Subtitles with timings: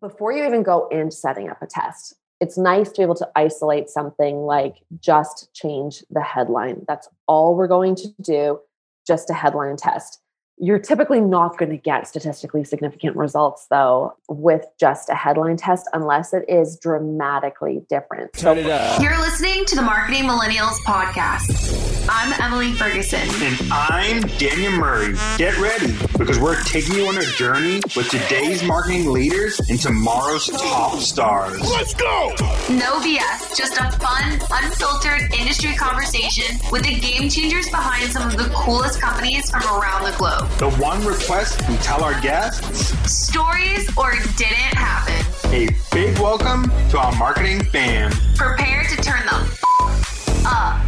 [0.00, 3.28] before you even go into setting up a test, it's nice to be able to
[3.36, 6.84] isolate something like just change the headline.
[6.88, 8.60] That's all we're going to do,
[9.06, 10.20] just a headline test.
[10.62, 15.88] You're typically not going to get statistically significant results, though, with just a headline test,
[15.94, 18.34] unless it is dramatically different.
[18.34, 19.00] Turn it up.
[19.00, 21.80] You're listening to the Marketing Millennials Podcast.
[22.10, 23.20] I'm Emily Ferguson.
[23.20, 25.14] And I'm Daniel Murray.
[25.38, 30.46] Get ready because we're taking you on a journey with today's marketing leaders and tomorrow's
[30.48, 31.58] top stars.
[31.70, 32.34] Let's go.
[32.68, 38.36] No BS, just a fun, unfiltered industry conversation with the game changers behind some of
[38.36, 40.49] the coolest companies from around the globe.
[40.58, 45.14] The one request we tell our guests Stories or didn't happen.
[45.52, 48.10] a big welcome to our marketing fam.
[48.36, 50.82] Prepare to turn the f- up.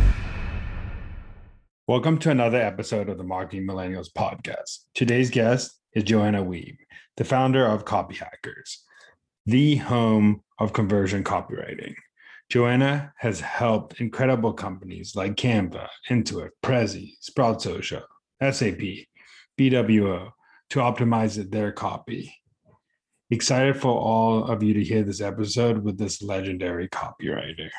[1.89, 4.80] Welcome to another episode of the Marketing Millennials podcast.
[4.95, 6.77] Today's guest is Joanna Wiebe,
[7.17, 8.77] the founder of Copyhackers,
[9.47, 11.95] the home of conversion copywriting.
[12.51, 18.03] Joanna has helped incredible companies like Canva, Intuit, Prezi, Sprout Social,
[18.42, 18.81] SAP,
[19.58, 20.31] VWO
[20.70, 22.34] to optimize their copy.
[23.31, 27.70] Excited for all of you to hear this episode with this legendary copywriter.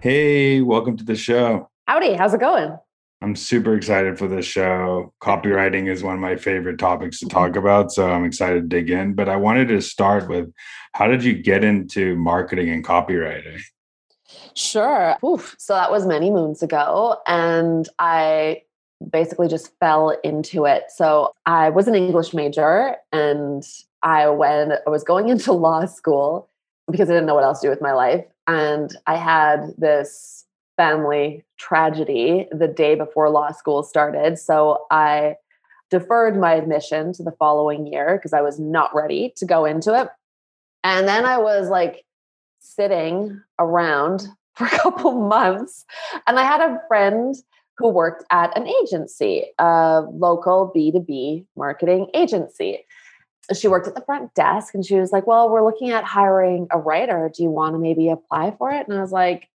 [0.00, 1.70] Hey, welcome to the show.
[1.86, 2.78] Howdy, how's it going?
[3.22, 5.14] I'm super excited for this show.
[5.22, 8.90] Copywriting is one of my favorite topics to talk about, so I'm excited to dig
[8.90, 9.14] in.
[9.14, 10.52] But I wanted to start with
[10.92, 13.60] how did you get into marketing and copywriting?
[14.54, 15.16] Sure.
[15.24, 15.54] Oof.
[15.58, 17.16] So that was many moons ago.
[17.26, 18.62] And I
[19.10, 20.84] basically just fell into it.
[20.88, 23.66] So I was an English major and
[24.02, 26.48] I when I was going into law school
[26.90, 28.24] because I didn't know what else to do with my life.
[28.46, 30.44] And I had this
[30.76, 34.38] family tragedy the day before law school started.
[34.38, 35.36] So I
[35.90, 39.98] deferred my admission to the following year because I was not ready to go into
[39.98, 40.08] it.
[40.82, 42.04] And then I was like
[42.58, 45.84] sitting around for a couple months.
[46.26, 47.34] And I had a friend
[47.76, 52.86] who worked at an agency, a local B2B marketing agency.
[53.54, 56.66] She worked at the front desk and she was like, Well, we're looking at hiring
[56.70, 57.30] a writer.
[57.34, 58.88] Do you want to maybe apply for it?
[58.88, 59.48] And I was like,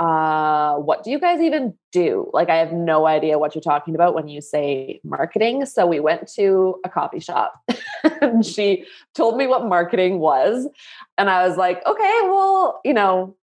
[0.00, 2.28] uh, what do you guys even do?
[2.32, 5.66] Like, I have no idea what you're talking about when you say marketing.
[5.66, 7.54] So we went to a coffee shop
[8.20, 10.68] and she told me what marketing was.
[11.16, 13.36] And I was like, okay, well, you know,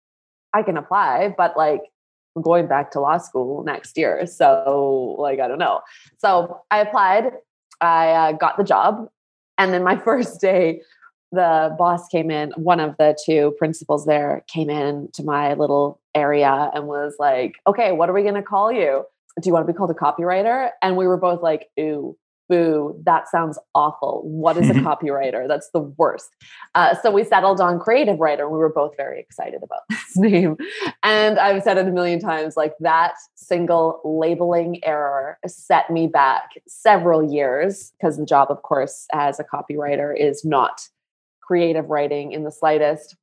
[0.52, 1.82] I can apply, but like,
[2.36, 4.26] I'm going back to law school next year.
[4.26, 5.80] So, like, I don't know.
[6.18, 7.32] So I applied,
[7.80, 9.08] I uh, got the job.
[9.58, 10.82] And then my first day,
[11.32, 16.00] the boss came in, one of the two principals there came in to my little
[16.14, 19.04] area and was like, okay, what are we going to call you?
[19.40, 20.70] Do you want to be called a copywriter?
[20.82, 22.16] And we were both like, ooh,
[22.50, 24.22] boo, that sounds awful.
[24.24, 25.48] What is a copywriter?
[25.48, 26.28] That's the worst.
[26.74, 28.50] Uh, so we settled on creative writer.
[28.50, 30.58] We were both very excited about this name.
[31.02, 36.50] And I've said it a million times like that single labeling error set me back
[36.66, 40.82] several years because the job, of course, as a copywriter is not
[41.40, 43.16] creative writing in the slightest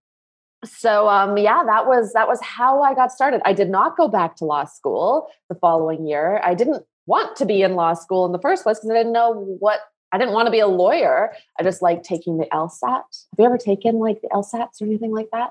[0.65, 4.07] so um, yeah that was that was how i got started i did not go
[4.07, 8.25] back to law school the following year i didn't want to be in law school
[8.25, 9.79] in the first place because i didn't know what
[10.11, 11.33] i didn't want to be a lawyer.
[11.59, 15.11] I just like taking the lsat have you ever taken like the lsats or anything
[15.11, 15.49] like that?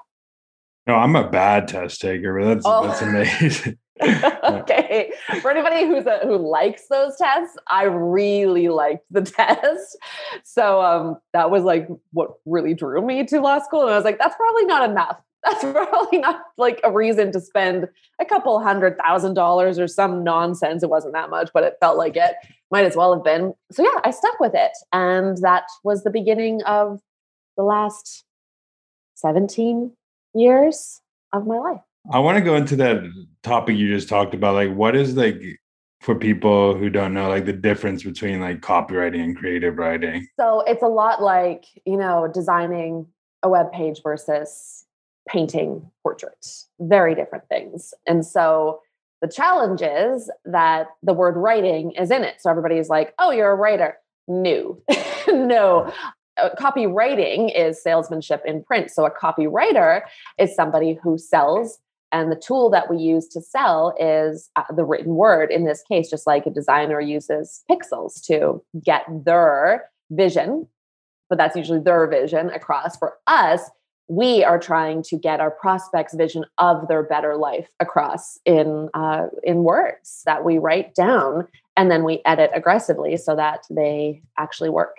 [0.87, 2.87] No, I'm a bad test taker, but that's Oh.
[2.87, 3.79] that's amazing.
[4.45, 5.11] okay.
[5.41, 9.97] For anybody who's a, who likes those tests i really liked the test.
[10.45, 14.05] So um that was like what really drew me to law school and i was
[14.05, 17.89] like that's probably not enough that's probably not like a reason to spend
[18.21, 21.97] a couple hundred thousand dollars or some nonsense it wasn't that much but it felt
[21.97, 22.35] like it
[22.71, 26.11] might as well have been so yeah i stuck with it and that was the
[26.11, 27.01] beginning of
[27.57, 28.25] the last
[29.15, 29.93] 17
[30.35, 31.01] years
[31.33, 31.81] of my life
[32.13, 33.03] I want to go into that
[33.43, 34.55] topic you just talked about.
[34.55, 35.43] Like, what is like
[36.01, 40.27] for people who don't know, like the difference between like copywriting and creative writing?
[40.39, 43.07] So it's a lot like, you know, designing
[43.43, 44.85] a web page versus
[45.29, 47.93] painting portraits, very different things.
[48.07, 48.81] And so
[49.23, 52.37] the challenge is that the word writing is in it.
[52.41, 53.97] So everybody's like, oh, you're a writer.
[54.29, 54.79] No,
[55.29, 55.93] no.
[56.59, 58.91] Copywriting is salesmanship in print.
[58.91, 60.03] So a copywriter
[60.39, 61.79] is somebody who sells
[62.13, 65.83] and the tool that we use to sell is uh, the written word in this
[65.83, 70.69] case, just like a designer uses pixels to get their vision,
[71.29, 72.97] but that's usually their vision across.
[72.97, 73.61] For us,
[74.09, 79.27] we are trying to get our prospects' vision of their better life across in uh,
[79.43, 84.71] in words that we write down and then we edit aggressively so that they actually
[84.71, 84.97] work.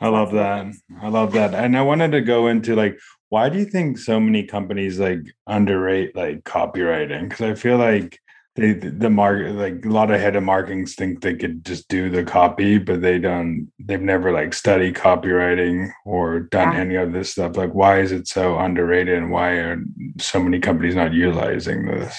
[0.00, 0.66] I love that.
[1.00, 1.54] I love that.
[1.54, 5.20] And I wanted to go into like, why do you think so many companies like
[5.46, 7.28] underrate like copywriting?
[7.28, 8.18] Because I feel like
[8.56, 12.08] they the market like a lot of head of markings think they could just do
[12.08, 13.70] the copy, but they don't.
[13.78, 16.80] They've never like studied copywriting or done yeah.
[16.80, 17.56] any of this stuff.
[17.56, 19.82] Like, why is it so underrated, and why are
[20.20, 22.16] so many companies not utilizing this?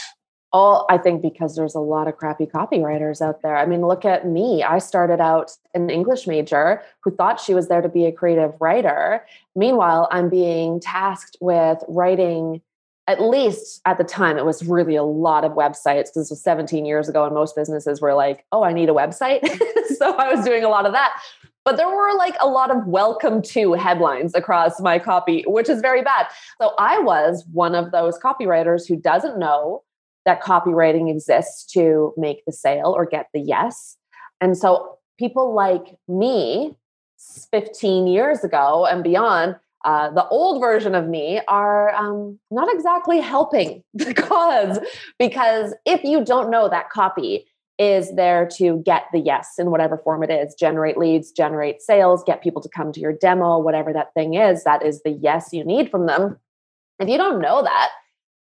[0.55, 3.57] all I think because there's a lot of crappy copywriters out there.
[3.57, 4.63] I mean, look at me.
[4.63, 8.53] I started out an English major who thought she was there to be a creative
[8.61, 9.25] writer.
[9.53, 12.61] Meanwhile, I'm being tasked with writing
[13.07, 16.41] at least at the time it was really a lot of websites because this was
[16.41, 19.41] 17 years ago and most businesses were like, "Oh, I need a website."
[19.97, 21.21] so I was doing a lot of that.
[21.63, 25.81] But there were like a lot of welcome to headlines across my copy, which is
[25.81, 26.27] very bad.
[26.61, 29.83] So I was one of those copywriters who doesn't know
[30.25, 33.97] that copywriting exists to make the sale or get the yes.
[34.41, 36.75] And so people like me
[37.51, 39.55] 15 years ago and beyond,
[39.85, 44.79] uh, the old version of me are um, not exactly helping the cause
[45.19, 47.45] because if you don't know that copy
[47.77, 52.23] is there to get the yes in whatever form it is generate leads generate sales
[52.25, 55.49] get people to come to your demo whatever that thing is that is the yes
[55.51, 56.38] you need from them
[56.99, 57.89] if you don't know that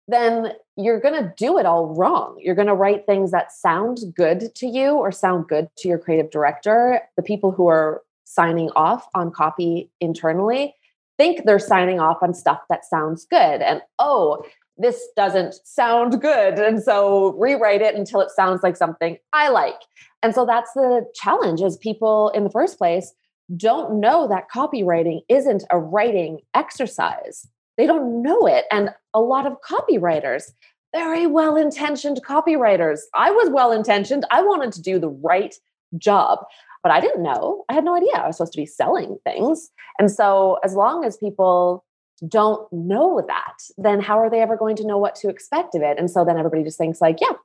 [0.09, 2.37] then you're going to do it all wrong.
[2.41, 5.99] You're going to write things that sound good to you or sound good to your
[5.99, 7.01] creative director.
[7.17, 10.75] The people who are signing off on copy internally
[11.19, 13.63] think they're signing off on stuff that sounds good.
[13.63, 14.45] And oh,
[14.79, 16.59] this doesn't sound good.
[16.59, 19.81] And so rewrite it until it sounds like something I like.
[20.23, 23.13] And so that's the challenge is people in the first place
[23.57, 27.47] don't know that copywriting isn't a writing exercise.
[27.77, 28.65] They don't know it.
[28.71, 30.53] And a lot of copywriters,
[30.95, 33.01] very well intentioned copywriters.
[33.15, 34.27] I was well intentioned.
[34.31, 35.55] I wanted to do the right
[35.99, 36.39] job,
[36.83, 37.65] but I didn't know.
[37.69, 39.71] I had no idea I was supposed to be selling things.
[39.99, 41.85] And so, as long as people
[42.29, 45.83] don't know that, then how are they ever going to know what to expect of
[45.83, 45.99] it?
[45.99, 47.37] And so then everybody just thinks like, yeah,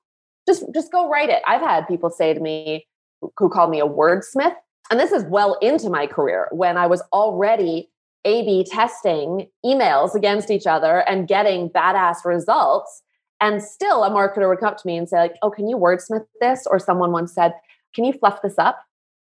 [0.47, 1.41] just just go write it.
[1.47, 2.87] I've had people say to me
[3.37, 4.55] who called me a wordsmith,
[4.89, 7.89] and this is well into my career when I was already
[8.25, 13.03] a B testing emails against each other and getting badass results.
[13.39, 15.77] And still, a marketer would come up to me and say, like, oh, can you
[15.77, 16.65] wordsmith this?
[16.65, 17.53] Or someone once said,
[17.93, 18.83] can you fluff this up?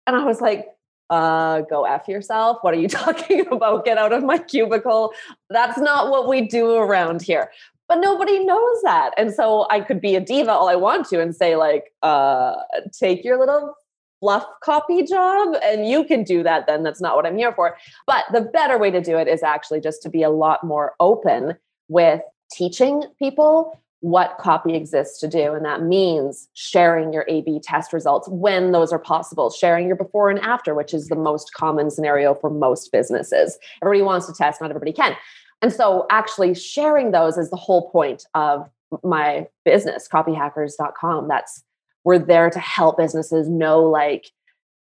[0.10, 0.68] And I was like,
[1.10, 2.58] uh, go F yourself.
[2.62, 3.86] What are you talking about?
[3.86, 5.14] Get out of my cubicle.
[5.50, 7.52] That's not what we do around here.
[7.88, 9.12] But nobody knows that.
[9.18, 12.54] And so I could be a diva all I want to and say, like, uh,
[12.92, 13.76] take your little
[14.20, 17.78] fluff copy job and you can do that then that's not what i'm here for
[18.06, 20.94] but the better way to do it is actually just to be a lot more
[21.00, 21.56] open
[21.88, 22.20] with
[22.52, 27.92] teaching people what copy exists to do and that means sharing your a b test
[27.92, 31.92] results when those are possible sharing your before and after which is the most common
[31.92, 35.16] scenario for most businesses everybody wants to test not everybody can
[35.62, 38.70] and so actually sharing those is the whole point of
[39.04, 41.64] my business copyhackers.com that's
[42.06, 44.32] we're there to help businesses know like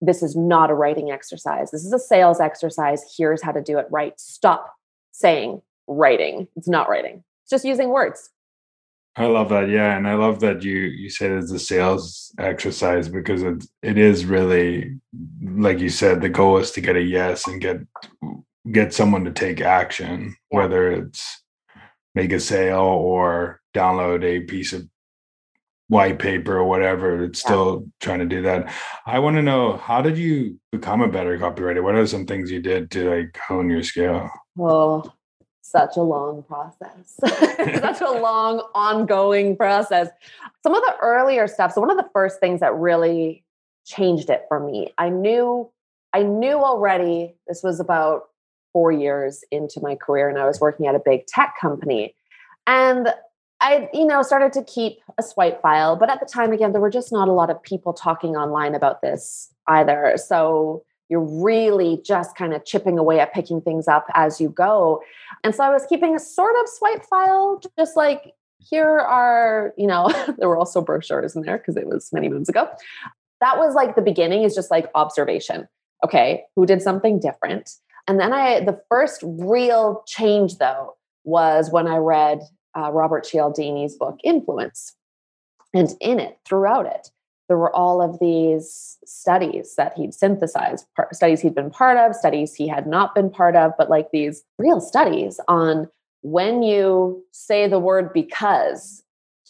[0.06, 1.72] this is not a writing exercise.
[1.72, 3.16] This is a sales exercise.
[3.18, 4.20] Here's how to do it right.
[4.20, 4.76] Stop
[5.12, 6.48] saying writing.
[6.58, 7.24] It's not writing.
[7.44, 8.30] It's just using words.
[9.16, 9.70] I love that.
[9.70, 13.98] Yeah, and I love that you you said it's a sales exercise because it it
[13.98, 15.00] is really
[15.44, 17.78] like you said the goal is to get a yes and get
[18.72, 21.44] get someone to take action whether it's
[22.16, 24.88] make a sale or download a piece of
[25.90, 28.74] white paper or whatever it's still trying to do that.
[29.06, 31.84] I want to know how did you become a better copywriter?
[31.84, 34.28] What are some things you did to like hone your skill?
[34.58, 35.14] Oh
[35.64, 37.18] such a long process.
[37.24, 40.10] Such a long ongoing process.
[40.62, 43.44] Some of the earlier stuff so one of the first things that really
[43.86, 45.70] changed it for me i knew
[46.14, 48.30] i knew already this was about
[48.72, 52.16] four years into my career and i was working at a big tech company.
[52.66, 53.10] And
[53.60, 56.82] I, you know, started to keep a swipe file, but at the time, again, there
[56.82, 60.16] were just not a lot of people talking online about this either.
[60.18, 65.02] So you're really just kind of chipping away at picking things up as you go.
[65.44, 69.88] And so I was keeping a sort of swipe file, just like here are, you
[69.88, 72.70] know, there were also brochures in there because it was many moons ago.
[73.42, 75.68] That was like the beginning, is just like observation.
[76.04, 77.72] Okay, who did something different?
[78.08, 82.42] And then I, the first real change though, was when I read
[82.78, 84.96] uh, Robert Cialdini's book, Influence.
[85.74, 87.10] And in it, throughout it,
[87.48, 92.54] there were all of these studies that he'd synthesized, studies he'd been part of, studies
[92.54, 95.90] he had not been part of, but like these real studies on
[96.22, 99.04] when you say the word because,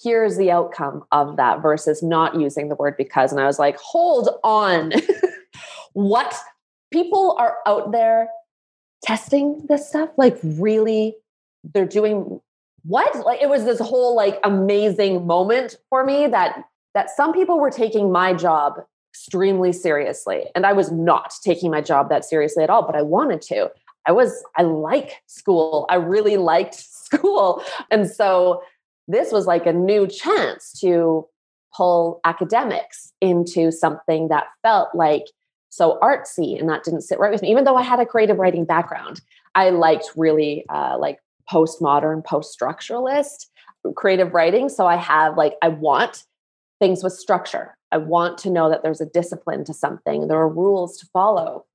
[0.04, 3.32] here's the outcome of that versus not using the word because.
[3.32, 4.92] And I was like, hold on.
[5.94, 6.36] what
[6.92, 8.28] people are out there
[9.04, 11.16] testing this stuff, like really,
[11.74, 12.42] they're doing
[12.84, 13.16] what?
[13.26, 17.72] Like it was this whole like amazing moment for me that that some people were
[17.72, 18.80] taking my job
[19.12, 20.46] extremely seriously.
[20.56, 23.72] And i was not taking my job that seriously at all but i wanted to.
[24.08, 25.86] I was i like school.
[25.90, 27.64] I really liked school.
[27.92, 28.64] And so
[29.08, 31.28] this was like a new chance to
[31.76, 35.26] pull academics into something that felt like
[35.70, 37.52] so artsy and that didn't sit right with me.
[37.52, 39.22] Even though i had a creative writing background
[39.56, 41.20] i liked really uh, like
[41.52, 43.48] postmodern post-structuralist
[43.96, 44.70] creative writing.
[44.70, 46.24] So i have like i want
[46.84, 47.78] things with structure.
[47.94, 50.28] I want to know that there's a discipline to something.
[50.28, 51.66] There are rules to follow.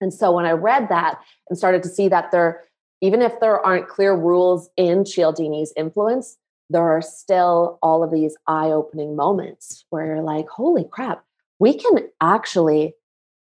[0.00, 2.64] And so when i read that and started to see that there
[3.02, 6.38] even if there aren't clear rules in cialdini's influence
[6.70, 11.24] there are still all of these eye-opening moments where you're like holy crap
[11.58, 12.94] we can actually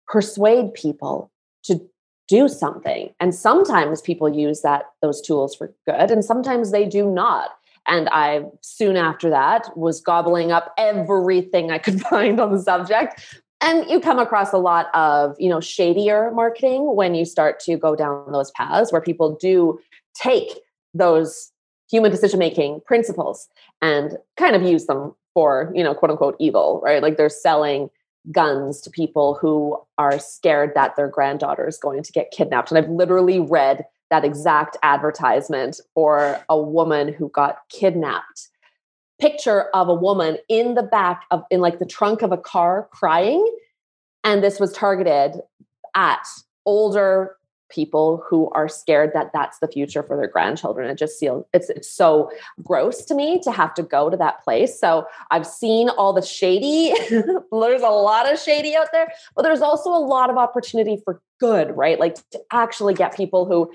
[0.07, 1.29] persuade people
[1.63, 1.81] to
[2.29, 3.13] do something.
[3.19, 7.49] And sometimes people use that those tools for good and sometimes they do not
[7.89, 13.41] and i soon after that was gobbling up everything i could find on the subject
[13.61, 17.75] and you come across a lot of you know shadier marketing when you start to
[17.77, 19.79] go down those paths where people do
[20.13, 20.59] take
[20.93, 21.51] those
[21.89, 23.47] human decision making principles
[23.81, 27.89] and kind of use them for you know quote unquote evil right like they're selling
[28.31, 32.71] guns to people who are scared that their granddaughter is going to get kidnapped.
[32.71, 38.49] And I've literally read that exact advertisement for a woman who got kidnapped.
[39.19, 42.87] Picture of a woman in the back of, in like the trunk of a car
[42.91, 43.45] crying.
[44.23, 45.41] And this was targeted
[45.95, 46.25] at
[46.65, 47.35] older
[47.69, 50.89] people who are scared that that's the future for their grandchildren.
[50.89, 52.31] It just feels it's it's so
[52.63, 54.79] gross to me to have to go to that place.
[54.79, 56.93] So I've seen all the shady.
[57.09, 61.21] there's a lot of shady out there, but there's also a lot of opportunity for
[61.39, 61.99] good, right?
[61.99, 63.71] Like to actually get people who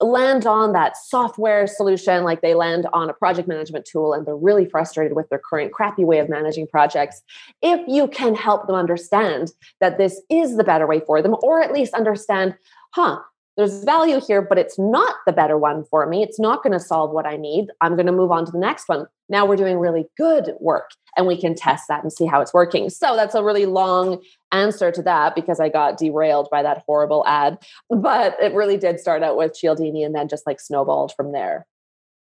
[0.00, 4.36] land on that software solution like they land on a project management tool and they're
[4.36, 7.22] really frustrated with their current crappy way of managing projects
[7.62, 11.62] if you can help them understand that this is the better way for them or
[11.62, 12.54] at least understand
[12.90, 13.20] huh
[13.56, 16.22] there's value here, but it's not the better one for me.
[16.22, 17.68] It's not going to solve what I need.
[17.80, 19.06] I'm going to move on to the next one.
[19.28, 22.54] Now we're doing really good work and we can test that and see how it's
[22.54, 22.88] working.
[22.88, 27.26] So that's a really long answer to that because I got derailed by that horrible
[27.26, 27.58] ad.
[27.90, 31.66] But it really did start out with Cialdini and then just like snowballed from there.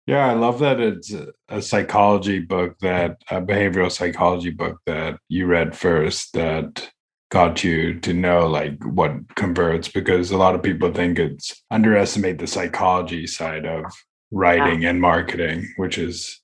[0.05, 1.13] Yeah, I love that it's
[1.47, 6.91] a psychology book that a behavioral psychology book that you read first that
[7.33, 12.37] got you to know like what converts because a lot of people think it's underestimate
[12.37, 13.83] the psychology side of
[14.31, 16.43] writing and marketing which is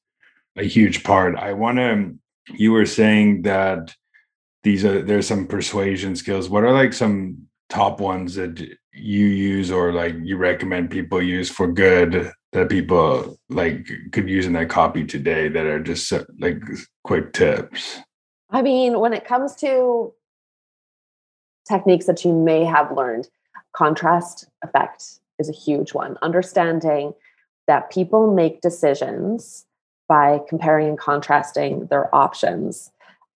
[0.60, 1.36] a huge part.
[1.36, 2.15] I want to
[2.53, 3.96] you were saying that
[4.63, 6.50] these are there's some persuasion skills.
[6.50, 8.60] What are like some top ones that
[8.91, 14.48] you use or like you recommend people use for good that people like could use
[14.48, 16.62] in their copy today that are just like
[17.03, 18.00] quick tips?
[18.50, 20.13] I mean when it comes to
[21.70, 23.30] techniques that you may have learned.
[23.74, 26.18] Contrast effect is a huge one.
[26.22, 27.14] Understanding
[27.68, 29.66] that people make decisions
[30.08, 32.92] by comparing and contrasting their options.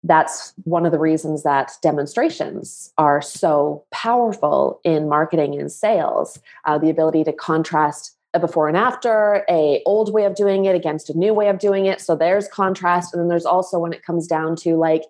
[0.04, 6.40] That's one of the reasons that demonstrations are so powerful in marketing and sales.
[6.66, 10.74] Uh, the ability to contrast a before and after, a old way of doing it
[10.74, 12.00] against a new way of doing it.
[12.00, 15.04] So there's contrast, and then there's also when it comes down to like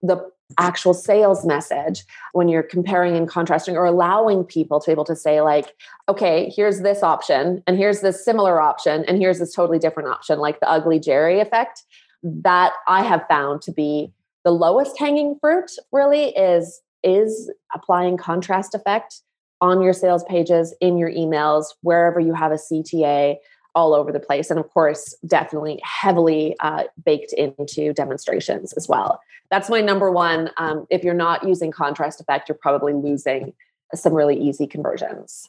[0.00, 5.04] the actual sales message when you're comparing and contrasting or allowing people to be able
[5.04, 5.74] to say like
[6.08, 10.38] okay here's this option and here's this similar option and here's this totally different option
[10.38, 11.82] like the ugly jerry effect
[12.22, 14.10] that i have found to be
[14.44, 19.20] the lowest hanging fruit really is is applying contrast effect
[19.60, 23.36] on your sales pages in your emails wherever you have a cta
[23.78, 24.50] all over the place.
[24.50, 29.20] And of course, definitely heavily uh, baked into demonstrations as well.
[29.52, 30.50] That's my number one.
[30.56, 33.54] Um, if you're not using contrast effect, you're probably losing
[33.94, 35.48] some really easy conversions.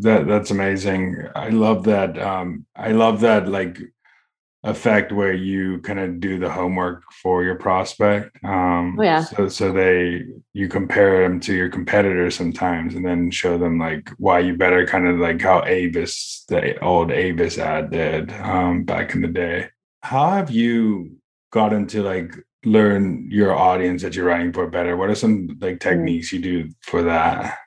[0.00, 1.28] that that's amazing.
[1.36, 2.18] I love that.
[2.18, 3.46] Um, I love that.
[3.46, 3.78] Like
[4.64, 8.36] effect where you kind of do the homework for your prospect.
[8.44, 9.24] Um, oh, yeah.
[9.24, 14.10] So, so they you compare them to your competitors sometimes, and then show them like
[14.18, 19.14] why you better, kind of like how Avis, the old Avis ad did um, back
[19.14, 19.68] in the day.
[20.02, 21.16] How have you
[21.50, 24.96] gotten to like learn your audience that you're writing for better?
[24.96, 25.80] What are some like mm.
[25.80, 27.58] techniques you do for that?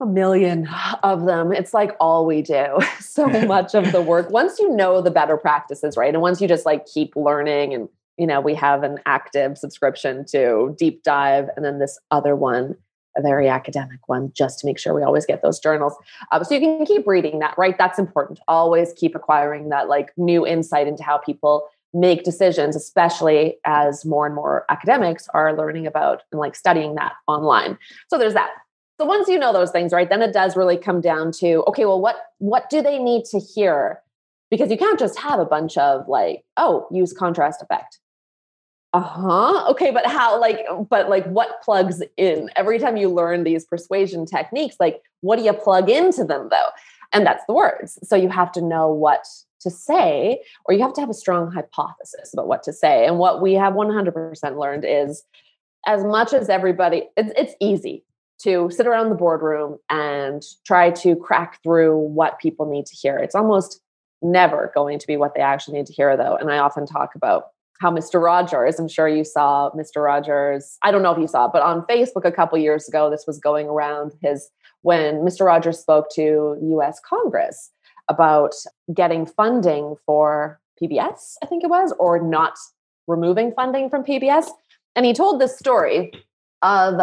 [0.00, 0.68] A million
[1.02, 1.52] of them.
[1.52, 2.78] It's like all we do.
[3.00, 4.30] So much of the work.
[4.30, 6.14] Once you know the better practices, right?
[6.14, 10.24] And once you just like keep learning and you know, we have an active subscription
[10.26, 12.76] to Deep Dive and then this other one
[13.18, 15.94] a very academic one just to make sure we always get those journals.
[16.32, 17.76] Um, so you can keep reading that, right?
[17.76, 18.38] That's important.
[18.48, 24.26] Always keep acquiring that like new insight into how people make decisions, especially as more
[24.26, 27.78] and more academics are learning about and like studying that online.
[28.08, 28.50] So there's that.
[29.00, 31.84] So once you know those things, right, then it does really come down to okay,
[31.84, 34.00] well, what what do they need to hear?
[34.50, 38.00] Because you can't just have a bunch of like, oh, use contrast effect.
[38.94, 39.70] Uh-huh.
[39.70, 42.50] Okay, but how like but like what plugs in?
[42.56, 46.68] Every time you learn these persuasion techniques, like what do you plug into them though?
[47.12, 47.98] And that's the words.
[48.02, 49.24] So you have to know what
[49.60, 53.06] to say, or you have to have a strong hypothesis about what to say.
[53.06, 55.24] And what we have 100% learned is
[55.86, 58.04] as much as everybody, it's, it's easy
[58.42, 63.18] to sit around the boardroom and try to crack through what people need to hear.
[63.18, 63.80] It's almost
[64.22, 66.36] never going to be what they actually need to hear, though.
[66.36, 67.44] And I often talk about
[67.80, 68.22] how Mr.
[68.22, 70.04] Rogers, I'm sure you saw Mr.
[70.04, 73.08] Rogers, I don't know if you saw it, but on Facebook a couple years ago,
[73.08, 74.50] this was going around his
[74.82, 75.44] when Mr.
[75.46, 77.70] Rogers spoke to US Congress
[78.08, 78.54] about
[78.92, 82.54] getting funding for PBS, I think it was, or not
[83.06, 84.48] removing funding from PBS.
[84.96, 86.12] And he told this story
[86.62, 87.00] of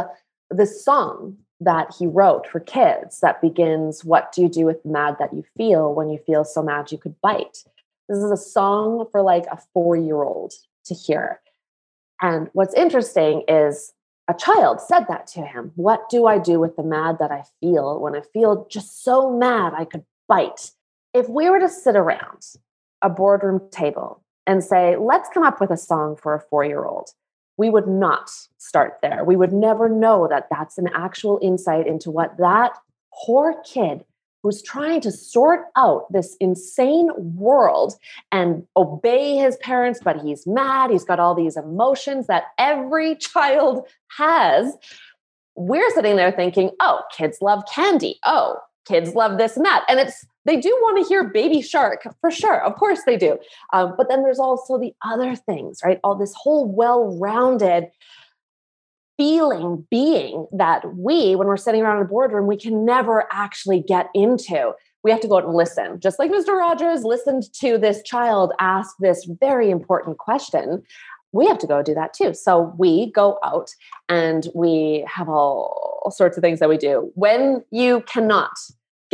[0.50, 4.90] this song that he wrote for kids that begins, What do you do with the
[4.90, 7.64] mad that you feel when you feel so mad you could bite?
[8.08, 10.54] This is a song for like a four year old
[10.86, 11.40] to hear.
[12.22, 13.94] And what's interesting is
[14.28, 15.72] a child said that to him.
[15.76, 19.30] What do I do with the mad that I feel when I feel just so
[19.30, 20.72] mad I could bite?
[21.14, 22.44] If we were to sit around
[23.02, 26.86] a boardroom table and say, let's come up with a song for a four year
[26.86, 27.10] old,
[27.58, 29.24] we would not start there.
[29.24, 32.78] We would never know that that's an actual insight into what that
[33.14, 34.04] poor kid
[34.44, 37.96] who's trying to sort out this insane world
[38.32, 40.92] and obey his parents, but he's mad.
[40.92, 44.76] He's got all these emotions that every child has.
[45.56, 48.20] We're sitting there thinking, oh, kids love candy.
[48.24, 48.58] Oh,
[48.88, 49.84] kids love this and that.
[49.90, 52.64] And it's, they do want to hear Baby Shark for sure.
[52.64, 53.38] Of course they do.
[53.74, 56.00] Um, but then there's also the other things, right?
[56.04, 57.90] All this whole well rounded
[59.18, 63.82] feeling being that we, when we're sitting around in a boardroom, we can never actually
[63.82, 64.74] get into.
[65.04, 66.00] We have to go out and listen.
[66.00, 66.58] Just like Mr.
[66.58, 70.84] Rogers listened to this child ask this very important question,
[71.32, 72.34] we have to go do that too.
[72.34, 73.70] So we go out
[74.10, 77.12] and we have all, all sorts of things that we do.
[77.16, 78.52] When you cannot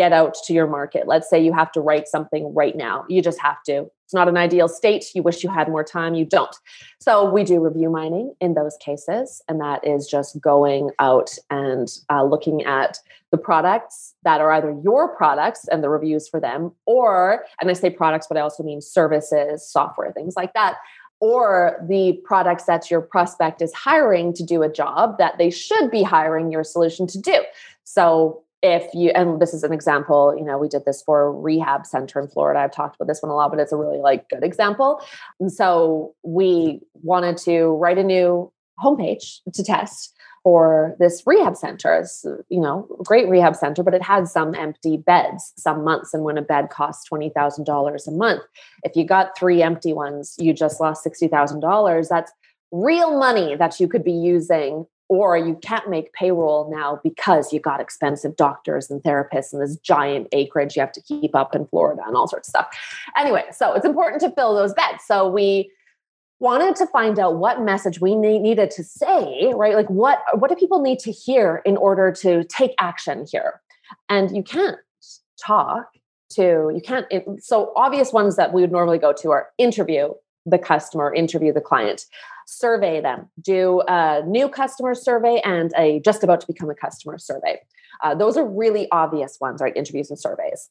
[0.01, 1.03] get out to your market.
[1.05, 3.05] Let's say you have to write something right now.
[3.07, 3.85] You just have to.
[4.05, 5.05] It's not an ideal state.
[5.13, 6.15] You wish you had more time.
[6.15, 6.55] You don't.
[6.99, 9.43] So we do review mining in those cases.
[9.47, 12.97] And that is just going out and uh, looking at
[13.29, 17.73] the products that are either your products and the reviews for them, or, and I
[17.73, 20.77] say products, but I also mean services, software, things like that
[21.23, 25.91] or the products that your prospect is hiring to do a job that they should
[25.91, 27.43] be hiring your solution to do.
[27.83, 31.31] So if you and this is an example you know we did this for a
[31.31, 32.59] rehab center in florida.
[32.59, 35.01] I've talked about this one a lot but it's a really like good example.
[35.39, 38.51] And so we wanted to write a new
[38.83, 41.93] homepage to test for this rehab center.
[41.95, 46.13] It's you know great rehab center but it had some empty beds some months.
[46.13, 48.43] And when a bed costs $20000 a month
[48.83, 52.31] if you got three empty ones you just lost $60000 that's
[52.71, 57.59] real money that you could be using or you can't make payroll now because you
[57.59, 61.67] got expensive doctors and therapists and this giant acreage you have to keep up in
[61.67, 62.67] Florida and all sorts of stuff.
[63.17, 65.03] Anyway, so it's important to fill those beds.
[65.05, 65.69] So we
[66.39, 69.75] wanted to find out what message we needed to say, right?
[69.75, 73.59] Like what what do people need to hear in order to take action here?
[74.07, 74.77] And you can't
[75.45, 75.89] talk
[76.35, 80.13] to you can't it, so obvious ones that we would normally go to are interview
[80.45, 82.05] the customer, interview the client
[82.51, 87.17] survey them, do a new customer survey and a just about to become a customer
[87.17, 87.59] survey.
[88.03, 89.75] Uh, those are really obvious ones, right?
[89.75, 90.69] Interviews and surveys.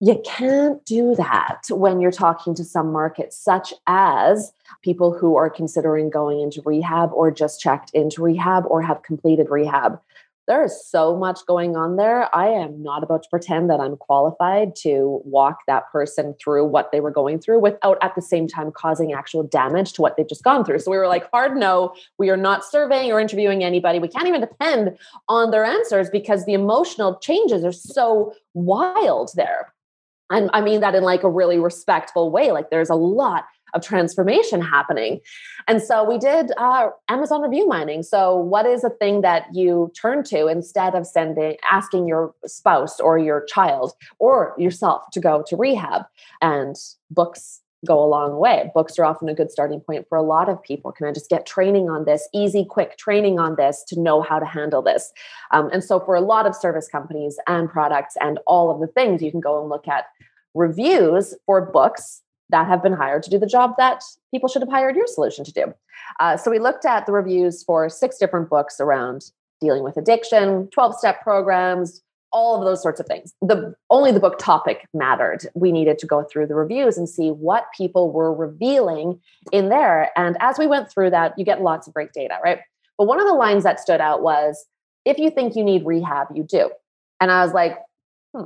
[0.00, 5.50] You can't do that when you're talking to some markets, such as people who are
[5.50, 10.00] considering going into rehab or just checked into rehab or have completed rehab
[10.48, 12.34] there is so much going on there.
[12.34, 16.90] I am not about to pretend that I'm qualified to walk that person through what
[16.90, 20.28] they were going through without at the same time causing actual damage to what they've
[20.28, 20.78] just gone through.
[20.78, 23.98] So we were like, hard no, we are not surveying or interviewing anybody.
[23.98, 24.96] We can't even depend
[25.28, 29.74] on their answers because the emotional changes are so wild there.
[30.30, 32.52] And I mean that in like a really respectful way.
[32.52, 35.20] Like there's a lot of transformation happening.
[35.66, 38.02] And so we did uh, Amazon review mining.
[38.02, 43.00] So what is a thing that you turn to instead of sending asking your spouse
[43.00, 46.02] or your child or yourself to go to rehab?
[46.40, 46.76] And
[47.10, 48.70] books go a long way.
[48.74, 50.90] Books are often a good starting point for a lot of people.
[50.90, 54.38] Can I just get training on this, easy, quick training on this to know how
[54.38, 55.12] to handle this?
[55.52, 58.88] Um, and so, for a lot of service companies and products and all of the
[58.88, 60.06] things, you can go and look at
[60.54, 64.70] reviews for books that have been hired to do the job that people should have
[64.70, 65.74] hired your solution to do.
[66.20, 69.30] Uh, so, we looked at the reviews for six different books around
[69.60, 73.34] dealing with addiction, 12 step programs, all of those sorts of things.
[73.40, 75.46] The only the book topic mattered.
[75.54, 79.20] We needed to go through the reviews and see what people were revealing
[79.52, 80.10] in there.
[80.16, 82.60] And as we went through that, you get lots of great data, right?
[82.96, 84.66] But one of the lines that stood out was
[85.04, 86.70] if you think you need rehab, you do.
[87.20, 87.78] And I was like,
[88.34, 88.44] hmm.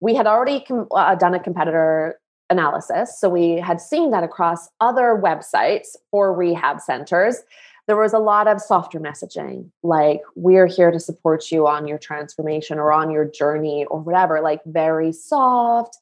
[0.00, 2.18] We had already com- uh, done a competitor
[2.52, 3.18] analysis.
[3.18, 7.42] So we had seen that across other websites for rehab centers
[7.86, 11.98] there was a lot of softer messaging like we're here to support you on your
[11.98, 15.98] transformation or on your journey or whatever like very soft.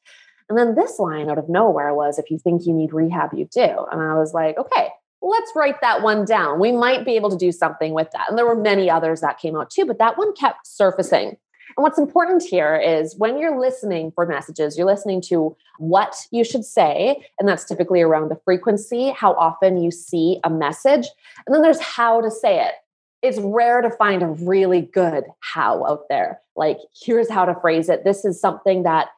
[0.49, 3.47] And then this line out of nowhere was if you think you need rehab you
[3.51, 3.85] do.
[3.91, 4.89] And i was like okay
[5.23, 6.59] let's write that one down.
[6.59, 8.27] We might be able to do something with that.
[8.27, 11.37] And there were many others that came out too but that one kept surfacing
[11.77, 16.43] and what's important here is when you're listening for messages, you're listening to what you
[16.43, 17.25] should say.
[17.39, 21.07] And that's typically around the frequency, how often you see a message.
[21.45, 22.73] And then there's how to say it.
[23.21, 26.41] It's rare to find a really good how out there.
[26.55, 28.03] Like, here's how to phrase it.
[28.03, 29.09] This is something that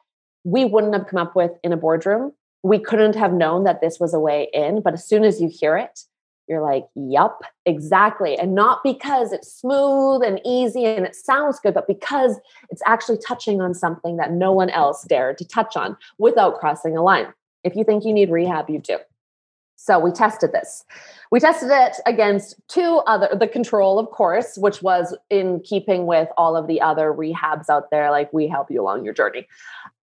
[0.44, 2.32] we wouldn't have come up with in a boardroom.
[2.62, 4.82] We couldn't have known that this was a way in.
[4.82, 6.00] But as soon as you hear it,
[6.48, 8.38] you're like, yup, exactly.
[8.38, 12.38] And not because it's smooth and easy and it sounds good, but because
[12.70, 16.96] it's actually touching on something that no one else dared to touch on without crossing
[16.96, 17.32] a line.
[17.62, 18.98] If you think you need rehab, you do.
[19.76, 20.84] So we tested this.
[21.30, 26.28] We tested it against two other, the control, of course, which was in keeping with
[26.38, 29.46] all of the other rehabs out there, like we help you along your journey.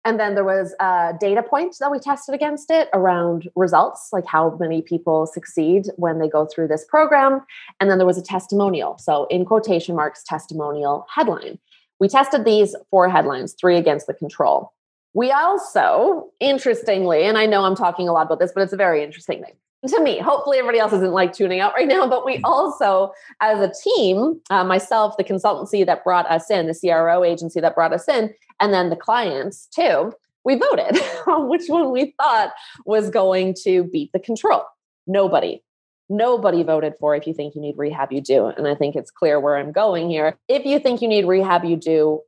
[0.06, 4.24] And then there was a data point that we tested against it around results, like
[4.24, 7.40] how many people succeed when they go through this program.
[7.80, 8.98] And then there was a testimonial.
[8.98, 11.58] So, in quotation marks, testimonial headline.
[11.98, 14.72] We tested these four headlines, three against the control.
[15.12, 18.76] We also, interestingly, and I know I'm talking a lot about this, but it's a
[18.76, 19.54] very interesting thing
[19.88, 20.18] to me.
[20.18, 22.06] Hopefully, everybody else isn't like tuning out right now.
[22.08, 26.74] But we also, as a team, uh, myself, the consultancy that brought us in, the
[26.74, 30.12] CRO agency that brought us in, and then the clients too,
[30.44, 32.52] we voted on which one we thought
[32.84, 34.62] was going to beat the control.
[35.06, 35.62] Nobody.
[36.08, 38.46] Nobody voted for if you think you need rehab, you do.
[38.46, 40.38] And I think it's clear where I'm going here.
[40.48, 42.20] If you think you need rehab, you do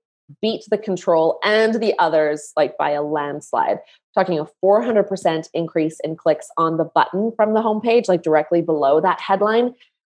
[0.43, 3.79] beat the control and the others like by a landslide.
[4.15, 9.01] Talking a 400% increase in clicks on the button from the homepage, like directly below
[9.01, 9.75] that headline.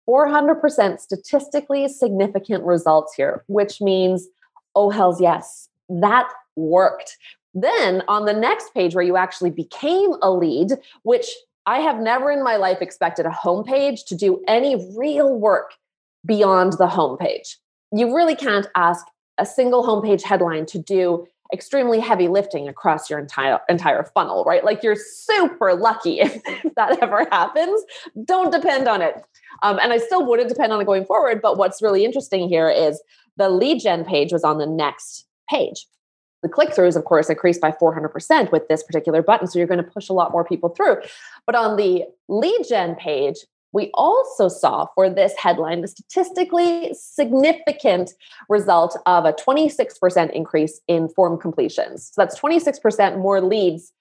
[0.08, 4.28] 400% statistically significant results here, which means,
[4.76, 7.17] oh, hells yes, that worked.
[7.54, 11.28] Then on the next page where you actually became a lead, which
[11.65, 15.74] I have never in my life expected a homepage to do any real work
[16.26, 17.56] beyond the homepage.
[17.91, 19.06] You really can't ask
[19.39, 24.63] a single homepage headline to do extremely heavy lifting across your entire entire funnel, right?
[24.63, 26.41] Like you're super lucky if,
[26.75, 27.84] that ever happens.
[28.25, 29.15] Don't depend on it.
[29.63, 31.41] Um, and I still wouldn't depend on it going forward.
[31.41, 33.02] But what's really interesting here is
[33.38, 35.88] the lead gen page was on the next page.
[36.41, 39.47] The click throughs, of course, increased by 400% with this particular button.
[39.47, 40.97] So you're going to push a lot more people through.
[41.45, 43.38] But on the lead gen page,
[43.71, 48.13] we also saw for this headline the statistically significant
[48.47, 52.12] result of a 26% increase in form completions.
[52.13, 53.91] So that's 26% more leads.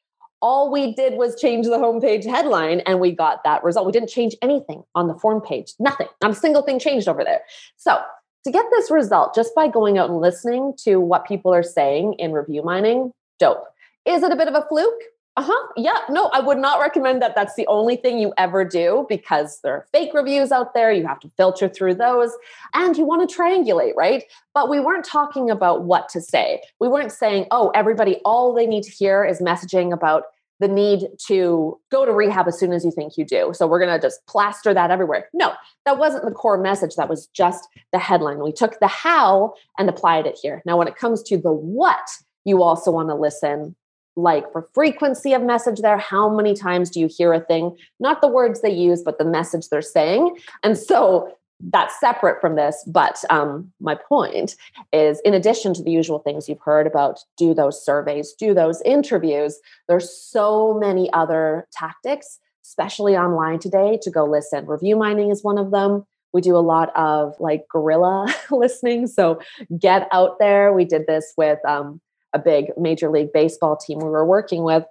[0.40, 3.86] All we did was change the homepage headline and we got that result.
[3.86, 6.06] We didn't change anything on the form page, nothing.
[6.22, 7.40] Not a single thing changed over there.
[7.76, 8.00] So,
[8.44, 12.14] to get this result just by going out and listening to what people are saying
[12.14, 13.64] in review mining, dope.
[14.06, 15.02] Is it a bit of a fluke?
[15.38, 19.06] Uh-huh yeah no i would not recommend that that's the only thing you ever do
[19.08, 22.32] because there are fake reviews out there you have to filter through those
[22.74, 26.88] and you want to triangulate right but we weren't talking about what to say we
[26.88, 30.24] weren't saying oh everybody all they need to hear is messaging about
[30.60, 33.52] the need to go to rehab as soon as you think you do.
[33.54, 35.28] So we're going to just plaster that everywhere.
[35.32, 35.52] No,
[35.84, 36.96] that wasn't the core message.
[36.96, 38.42] That was just the headline.
[38.42, 40.60] We took the how and applied it here.
[40.66, 42.08] Now, when it comes to the what,
[42.44, 43.76] you also want to listen
[44.18, 45.98] like for frequency of message there?
[45.98, 47.76] How many times do you hear a thing?
[48.00, 50.36] Not the words they use but the message they're saying.
[50.62, 51.32] And so
[51.70, 54.54] that's separate from this but um, my point
[54.92, 58.80] is in addition to the usual things you've heard about do those surveys do those
[58.82, 64.66] interviews there's so many other tactics especially online today to go listen.
[64.66, 66.04] Review mining is one of them.
[66.34, 69.40] We do a lot of like guerrilla listening so
[69.78, 70.72] get out there.
[70.74, 72.00] We did this with um,
[72.32, 74.84] a big major league baseball team we were working with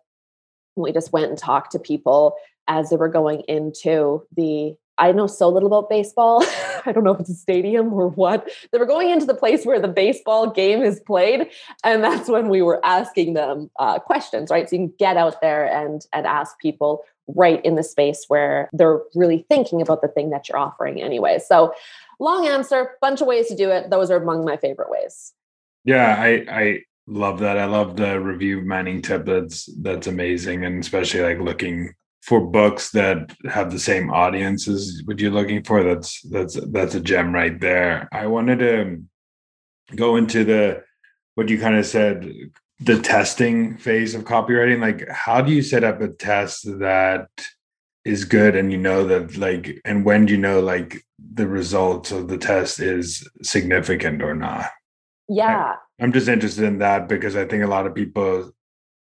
[0.76, 2.36] We just went and talked to people
[2.68, 6.44] as they were going into the I know so little about baseball.
[6.86, 8.50] I don't know if it's a stadium or what.
[8.72, 11.50] They were going into the place where the baseball game is played,
[11.84, 14.70] and that's when we were asking them uh, questions, right?
[14.70, 18.70] So you can get out there and and ask people right in the space where
[18.74, 21.40] they're really thinking about the thing that you're offering, anyway.
[21.46, 21.74] So,
[22.20, 23.90] long answer, bunch of ways to do it.
[23.90, 25.34] Those are among my favorite ways.
[25.84, 27.58] Yeah, I I love that.
[27.58, 29.26] I love the review mining tip.
[29.26, 35.02] That's that's amazing, and especially like looking for books that have the same audience as
[35.06, 35.84] what you're looking for.
[35.84, 38.10] That's that's that's a gem right there.
[38.12, 39.04] I wanted to
[39.96, 40.84] go into the
[41.36, 42.30] what you kind of said
[42.80, 44.82] the testing phase of copywriting.
[44.82, 47.30] Like how do you set up a test that
[48.04, 52.12] is good and you know that like and when do you know like the results
[52.12, 54.70] of the test is significant or not?
[55.30, 58.52] Yeah i'm just interested in that because i think a lot of people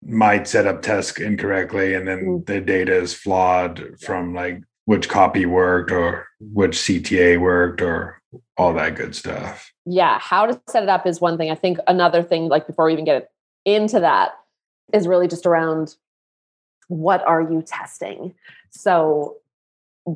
[0.03, 2.45] might set up tests incorrectly and then mm.
[2.45, 8.21] the data is flawed from like which copy worked or which CTA worked or
[8.57, 9.71] all that good stuff.
[9.85, 11.51] Yeah, how to set it up is one thing.
[11.51, 13.29] I think another thing, like before we even get
[13.65, 14.31] into that,
[14.93, 15.95] is really just around
[16.87, 18.33] what are you testing?
[18.71, 19.37] So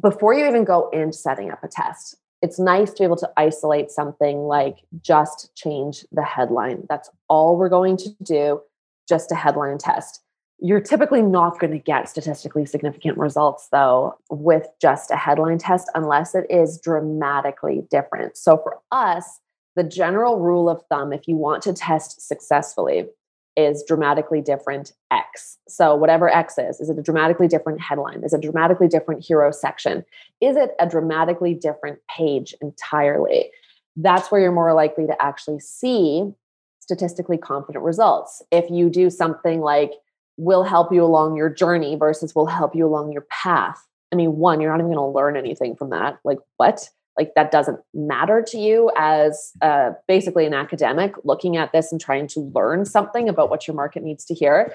[0.01, 3.31] before you even go into setting up a test, it's nice to be able to
[3.37, 6.85] isolate something like just change the headline.
[6.87, 8.61] That's all we're going to do
[9.09, 10.21] just a headline test.
[10.59, 15.89] You're typically not going to get statistically significant results, though, with just a headline test
[15.95, 18.37] unless it is dramatically different.
[18.37, 19.39] So, for us,
[19.75, 23.07] the general rule of thumb, if you want to test successfully,
[23.55, 25.57] is dramatically different X.
[25.67, 28.23] So, whatever X is, is it a dramatically different headline?
[28.23, 30.03] Is it a dramatically different hero section?
[30.41, 33.51] Is it a dramatically different page entirely?
[33.95, 36.33] That's where you're more likely to actually see
[36.79, 38.41] statistically confident results.
[38.51, 39.93] If you do something like
[40.37, 43.85] will help you along your journey versus will help you along your path.
[44.11, 46.19] I mean, one, you're not even going to learn anything from that.
[46.23, 46.89] Like, what?
[47.17, 52.01] Like, that doesn't matter to you as uh, basically an academic looking at this and
[52.01, 54.73] trying to learn something about what your market needs to hear.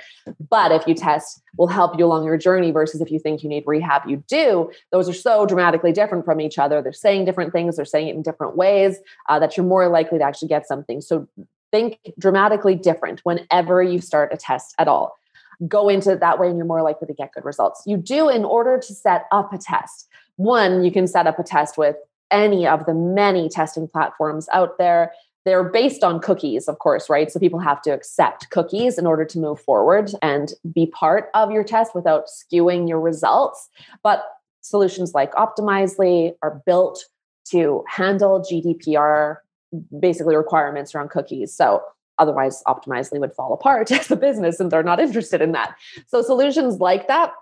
[0.49, 3.49] But if you test will help you along your journey versus if you think you
[3.49, 6.81] need rehab, you do, those are so dramatically different from each other.
[6.81, 8.99] They're saying different things, they're saying it in different ways
[9.29, 11.01] uh, that you're more likely to actually get something.
[11.01, 11.29] So
[11.73, 15.17] think dramatically different whenever you start a test at all.
[15.69, 17.83] Go into it that way and you're more likely to get good results.
[17.87, 20.09] You do in order to set up a test.
[20.37, 21.97] One, you can set up a test with
[22.31, 25.13] any of the many testing platforms out there.
[25.45, 27.31] They're based on cookies, of course, right?
[27.31, 31.51] So people have to accept cookies in order to move forward and be part of
[31.51, 33.69] your test without skewing your results.
[34.03, 34.25] But
[34.61, 37.05] solutions like Optimizely are built
[37.51, 39.37] to handle GDPR
[39.99, 41.55] basically requirements around cookies.
[41.55, 41.83] So
[42.19, 45.75] otherwise Optimizely would fall apart as a business and they're not interested in that.
[46.07, 47.33] So solutions like that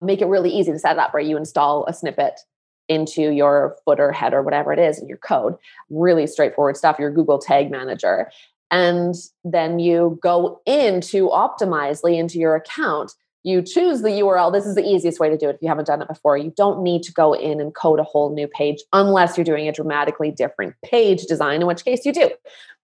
[0.00, 1.26] make it really easy to set up, right?
[1.26, 2.40] You install a snippet
[2.88, 5.54] into your footer, header, whatever it is in your code.
[5.90, 8.30] Really straightforward stuff, your Google Tag Manager.
[8.70, 9.14] And
[9.44, 13.14] then you go into Optimizely into your account
[13.44, 14.52] you choose the URL.
[14.52, 16.36] This is the easiest way to do it if you haven't done it before.
[16.36, 19.68] You don't need to go in and code a whole new page unless you're doing
[19.68, 22.30] a dramatically different page design, in which case you do.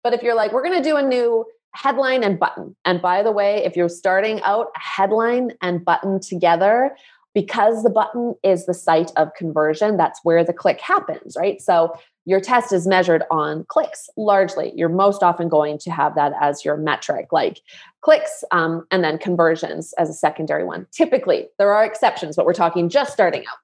[0.03, 2.75] But if you're like, we're going to do a new headline and button.
[2.85, 6.97] And by the way, if you're starting out a headline and button together,
[7.39, 11.63] because the button is the site of conversion, that's where the click happens, right?
[11.63, 14.73] So your test is measured on clicks largely.
[14.75, 17.61] You're most often going to have that as your metric, like
[18.01, 20.89] clicks um, and then conversions as a secondary one.
[20.91, 23.59] Typically, there are exceptions, but we're talking just starting out.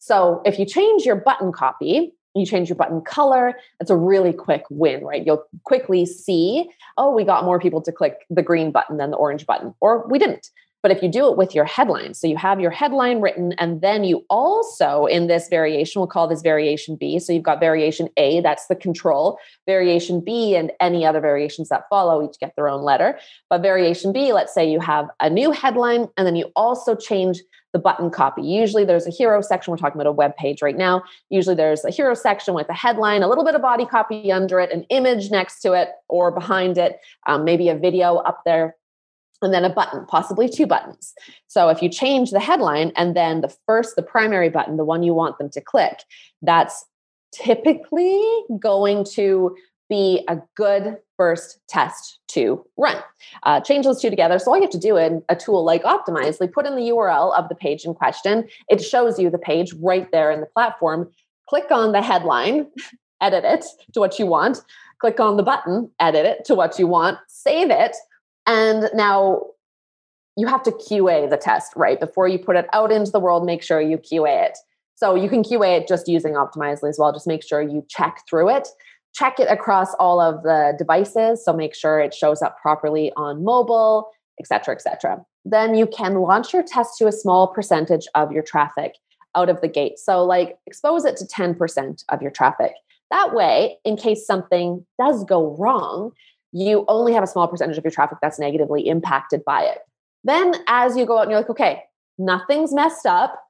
[0.00, 4.32] So if you change your button copy, you change your button color, it's a really
[4.32, 5.24] quick win, right?
[5.24, 9.16] You'll quickly see, oh, we got more people to click the green button than the
[9.16, 10.50] orange button, or we didn't.
[10.82, 13.80] But if you do it with your headline, so you have your headline written, and
[13.82, 17.18] then you also, in this variation, we'll call this variation B.
[17.18, 19.38] So you've got variation A, that's the control.
[19.66, 23.18] Variation B and any other variations that follow each get their own letter.
[23.50, 27.40] But variation B, let's say you have a new headline, and then you also change
[27.72, 28.42] the button copy.
[28.42, 29.70] Usually there's a hero section.
[29.70, 31.04] We're talking about a web page right now.
[31.28, 34.58] Usually there's a hero section with a headline, a little bit of body copy under
[34.58, 38.74] it, an image next to it or behind it, um, maybe a video up there
[39.42, 41.14] and then a button, possibly two buttons.
[41.48, 45.02] So if you change the headline and then the first, the primary button, the one
[45.02, 46.00] you want them to click,
[46.42, 46.84] that's
[47.32, 48.22] typically
[48.58, 49.56] going to
[49.88, 52.96] be a good first test to run.
[53.42, 54.38] Uh, change those two together.
[54.38, 57.36] So all you have to do in a tool like Optimizely, put in the URL
[57.36, 58.48] of the page in question.
[58.70, 61.10] It shows you the page right there in the platform.
[61.48, 62.68] Click on the headline,
[63.20, 64.62] edit it to what you want.
[65.00, 67.96] Click on the button, edit it to what you want, save it,
[68.46, 69.42] and now
[70.36, 72.00] you have to QA the test, right?
[72.00, 74.58] Before you put it out into the world, make sure you QA it.
[74.94, 77.12] So you can QA it just using Optimizely as well.
[77.12, 78.68] Just make sure you check through it.
[79.14, 81.44] Check it across all of the devices.
[81.44, 85.24] So make sure it shows up properly on mobile, et cetera, et cetera.
[85.44, 88.94] Then you can launch your test to a small percentage of your traffic
[89.34, 89.98] out of the gate.
[89.98, 92.72] So, like, expose it to 10% of your traffic.
[93.10, 96.12] That way, in case something does go wrong,
[96.52, 99.78] you only have a small percentage of your traffic that's negatively impacted by it.
[100.24, 101.84] Then, as you go out and you're like, okay,
[102.18, 103.42] nothing's messed up,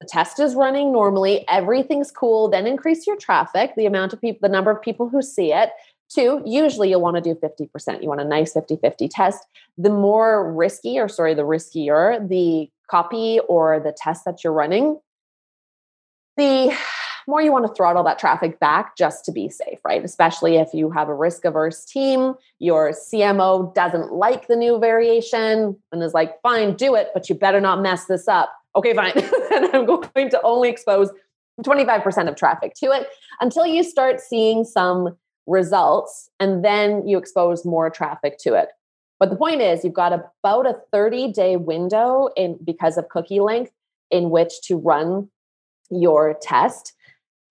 [0.00, 4.40] the test is running normally, everything's cool, then increase your traffic, the amount of people,
[4.42, 5.70] the number of people who see it.
[6.12, 8.02] Two, usually you'll want to do 50%.
[8.02, 9.46] You want a nice 50 50 test.
[9.78, 15.00] The more risky, or sorry, the riskier the copy or the test that you're running,
[16.36, 16.76] the
[17.26, 20.04] more you want to throttle that traffic back just to be safe, right?
[20.04, 25.76] Especially if you have a risk averse team, your CMO doesn't like the new variation
[25.92, 28.52] and is like, fine, do it, but you better not mess this up.
[28.74, 29.12] Okay, fine.
[29.54, 31.10] and I'm going to only expose
[31.60, 33.08] 25% of traffic to it
[33.40, 38.68] until you start seeing some results and then you expose more traffic to it.
[39.18, 43.40] But the point is, you've got about a 30 day window in because of cookie
[43.40, 43.72] length
[44.10, 45.28] in which to run
[45.90, 46.92] your test.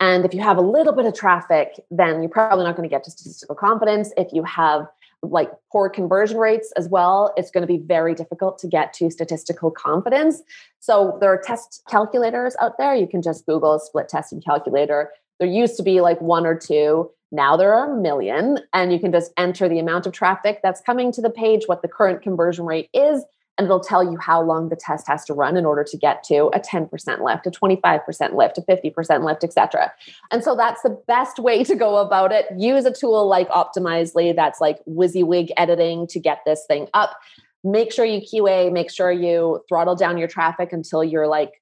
[0.01, 2.93] And if you have a little bit of traffic, then you're probably not going to
[2.93, 4.11] get to statistical confidence.
[4.17, 4.87] If you have
[5.21, 9.11] like poor conversion rates as well, it's going to be very difficult to get to
[9.11, 10.41] statistical confidence.
[10.79, 12.95] So there are test calculators out there.
[12.95, 15.11] You can just Google split testing calculator.
[15.39, 17.11] There used to be like one or two.
[17.31, 20.81] Now there are a million, and you can just enter the amount of traffic that's
[20.81, 23.23] coming to the page, what the current conversion rate is,
[23.61, 26.23] and it'll tell you how long the test has to run in order to get
[26.23, 26.89] to a 10%
[27.23, 29.93] lift, a 25% lift, a 50% lift, etc.
[30.31, 32.47] And so that's the best way to go about it.
[32.57, 37.15] Use a tool like Optimizely that's like WYSIWYG editing to get this thing up.
[37.63, 41.61] Make sure you QA, make sure you throttle down your traffic until you're like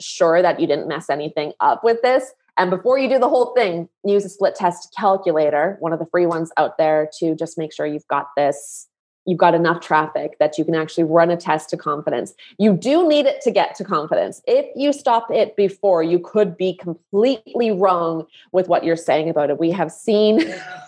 [0.00, 2.32] sure that you didn't mess anything up with this.
[2.56, 6.06] And before you do the whole thing, use a split test calculator, one of the
[6.06, 8.86] free ones out there, to just make sure you've got this
[9.26, 12.34] you've got enough traffic that you can actually run a test to confidence.
[12.58, 14.40] You do need it to get to confidence.
[14.46, 19.50] If you stop it before, you could be completely wrong with what you're saying about
[19.50, 19.58] it.
[19.58, 20.42] We have seen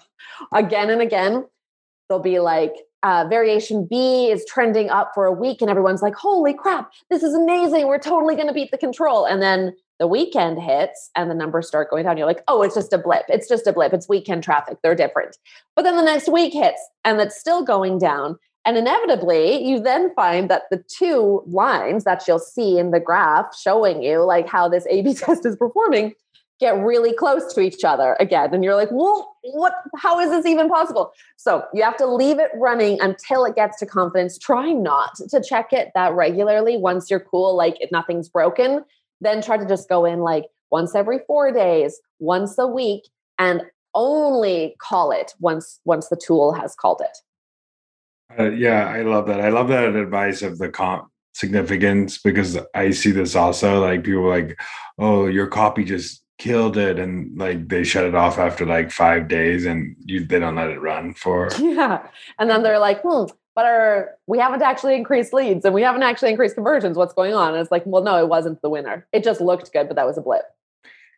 [0.53, 1.47] again and again,
[2.09, 6.17] there'll be like, uh, variation B is trending up for a week, and everyone's like,
[6.17, 7.87] holy crap, this is amazing.
[7.87, 9.25] We're totally going to beat the control.
[9.25, 12.17] And then the weekend hits and the numbers start going down.
[12.17, 13.25] You're like, oh, it's just a blip.
[13.29, 13.93] It's just a blip.
[13.93, 14.79] It's weekend traffic.
[14.83, 15.37] They're different.
[15.75, 18.37] But then the next week hits and it's still going down.
[18.65, 23.57] And inevitably, you then find that the two lines that you'll see in the graph
[23.59, 26.15] showing you like how this A B test is performing
[26.61, 28.53] get really close to each other again.
[28.53, 31.13] And you're like, well, what, how is this even possible?
[31.37, 34.37] So you have to leave it running until it gets to confidence.
[34.39, 38.85] Try not to check it that regularly once you're cool, like if nothing's broken
[39.21, 43.03] then try to just go in like once every four days, once a week,
[43.39, 43.63] and
[43.95, 47.19] only call it once once the tool has called it.
[48.39, 49.41] Uh, yeah, I love that.
[49.41, 53.81] I love that advice of the comp significance because I see this also.
[53.81, 54.61] Like people like,
[54.99, 59.29] oh, your copy just killed it, and like they shut it off after like five
[59.29, 62.07] days, and you they don't let it run for yeah,
[62.39, 63.25] and then they're like, hmm,
[63.59, 66.97] but our we haven't actually increased leads and we haven't actually increased conversions.
[66.97, 67.55] What's going on?
[67.55, 69.05] And it's like, well, no, it wasn't the winner.
[69.13, 70.45] It just looked good, but that was a blip.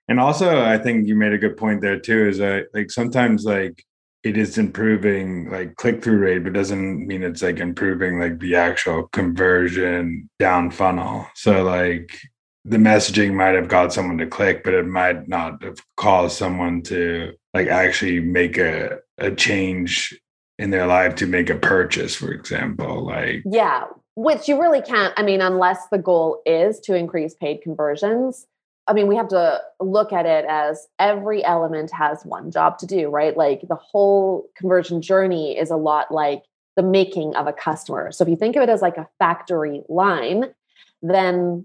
[0.09, 2.29] And also, I think you made a good point there too.
[2.29, 3.85] Is that like sometimes like
[4.23, 8.57] it is improving like click through rate, but doesn't mean it's like improving like the
[8.57, 11.27] actual conversion down funnel.
[11.35, 12.19] So like
[12.65, 16.81] the messaging might have got someone to click, but it might not have caused someone
[16.85, 20.19] to like actually make a a change
[20.61, 23.07] in their life to make a purchase, for example.
[23.07, 25.15] Like, yeah, which you really can't.
[25.17, 28.47] I mean, unless the goal is to increase paid conversions.
[28.87, 32.87] I mean, we have to look at it as every element has one job to
[32.87, 33.35] do, right?
[33.35, 36.43] Like the whole conversion journey is a lot like
[36.77, 38.13] the making of a customer.
[38.13, 40.53] So if you think of it as like a factory line,
[41.01, 41.65] then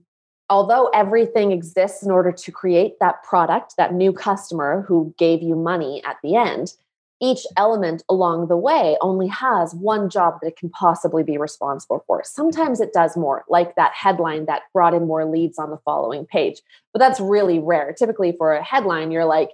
[0.50, 5.56] although everything exists in order to create that product, that new customer who gave you
[5.56, 6.74] money at the end,
[7.22, 12.04] each element along the way only has one job that it can possibly be responsible
[12.06, 12.22] for.
[12.26, 16.26] Sometimes it does more, like that headline that brought in more leads on the following
[16.26, 16.62] page.
[16.94, 17.94] But that's really rare.
[17.94, 19.52] Typically, for a headline, you're like,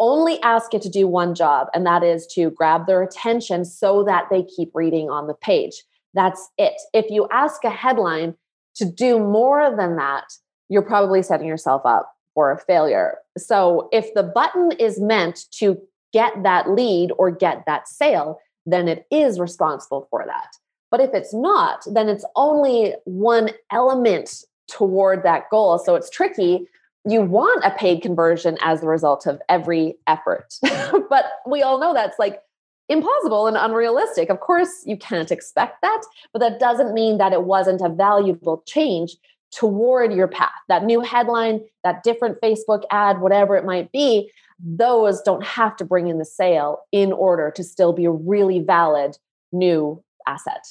[0.00, 4.02] only ask it to do one job, and that is to grab their attention so
[4.04, 5.84] that they keep reading on the page.
[6.14, 6.74] That's it.
[6.92, 8.34] If you ask a headline
[8.76, 10.24] to do more than that,
[10.68, 13.18] you're probably setting yourself up for a failure.
[13.36, 15.80] So if the button is meant to
[16.12, 20.56] get that lead or get that sale, then it is responsible for that.
[20.90, 25.78] But if it's not, then it's only one element toward that goal.
[25.78, 26.66] So it's tricky.
[27.08, 30.54] You want a paid conversion as the result of every effort.
[31.08, 32.40] but we all know that's like
[32.88, 34.28] impossible and unrealistic.
[34.28, 36.02] Of course, you can't expect that,
[36.32, 39.16] but that doesn't mean that it wasn't a valuable change
[39.50, 40.50] toward your path.
[40.68, 44.30] That new headline, that different Facebook ad, whatever it might be,
[44.62, 48.60] those don't have to bring in the sale in order to still be a really
[48.60, 49.16] valid
[49.50, 50.64] new asset.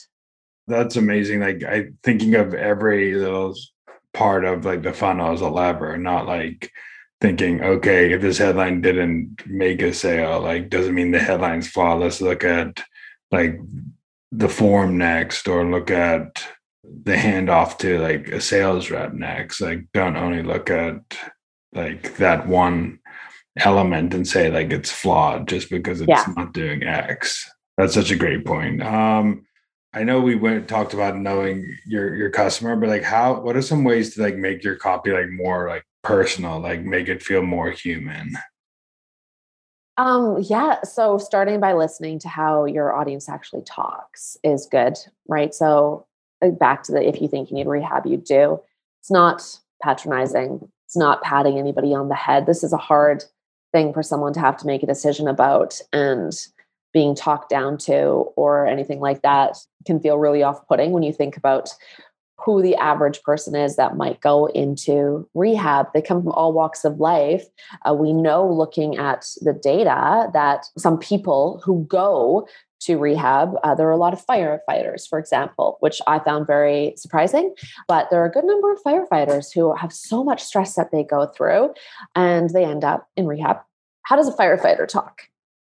[0.68, 1.42] That's amazing.
[1.42, 3.56] Like I thinking of every little
[4.14, 6.72] part of like the funnel as a lever, not like
[7.20, 12.22] thinking, okay, if this headline didn't make a sale, like doesn't mean the headline's flawless.
[12.22, 12.82] Look at
[13.32, 13.60] like
[14.32, 16.48] the form next, or look at
[16.84, 19.60] the handoff to like a sales rep next.
[19.60, 20.96] Like don't only look at
[21.74, 23.00] like that one
[23.58, 26.26] element and say like it's flawed just because it's yeah.
[26.36, 27.50] not doing X.
[27.78, 28.82] That's such a great point.
[28.82, 29.46] Um,
[29.94, 33.62] I know we went talked about knowing your your customer, but like how what are
[33.62, 37.42] some ways to like make your copy like more like personal, like make it feel
[37.42, 38.34] more human?
[39.98, 40.82] Um, yeah.
[40.84, 44.98] So starting by listening to how your audience actually talks is good,
[45.28, 45.54] right?
[45.54, 46.08] So
[46.42, 48.62] uh, back to the if you think you need rehab, you do.
[49.02, 49.44] It's not
[49.84, 50.72] patronizing.
[50.88, 52.46] It's not patting anybody on the head.
[52.46, 53.26] This is a hard
[53.72, 56.34] thing for someone to have to make a decision about and
[56.94, 57.96] being talked down to
[58.36, 61.70] or anything like that can feel really off-putting when you think about
[62.38, 65.88] who the average person is that might go into rehab.
[65.94, 67.46] They come from all walks of life.
[67.88, 72.48] Uh, we know looking at the data that some people who go
[72.82, 76.94] to rehab, uh, there are a lot of firefighters, for example, which I found very
[76.98, 77.54] surprising.
[77.88, 81.04] But there are a good number of firefighters who have so much stress that they
[81.04, 81.74] go through
[82.16, 83.58] and they end up in rehab.
[84.04, 85.22] How does a firefighter talk?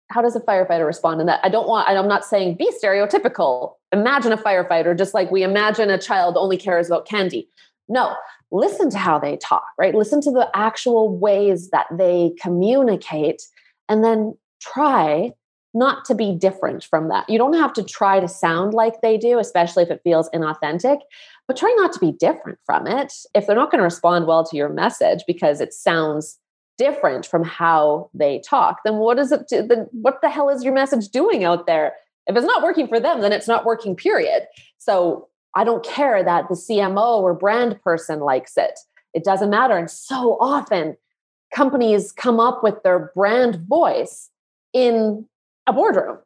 [0.10, 3.74] how does a firefighter respond in that i don't want i'm not saying be stereotypical
[3.92, 7.50] imagine a firefighter just like we imagine a child only cares about candy
[7.90, 8.16] no
[8.52, 13.42] listen to how they talk right listen to the actual ways that they communicate
[13.90, 15.32] and then try
[15.74, 19.18] not to be different from that you don't have to try to sound like they
[19.18, 21.00] do especially if it feels inauthentic
[21.48, 24.44] but try not to be different from it if they're not going to respond well
[24.44, 26.40] to your message because it sounds
[26.78, 29.48] different from how they talk, then what is it?
[29.50, 31.94] To, then what the hell is your message doing out there?
[32.28, 33.96] If it's not working for them, then it's not working.
[33.96, 34.44] Period.
[34.78, 38.80] So I don't care that the CMO or brand person likes it.
[39.14, 39.78] It doesn't matter.
[39.78, 40.98] And so often,
[41.54, 44.30] companies come up with their brand voice
[44.74, 45.26] in
[45.68, 46.18] a boardroom.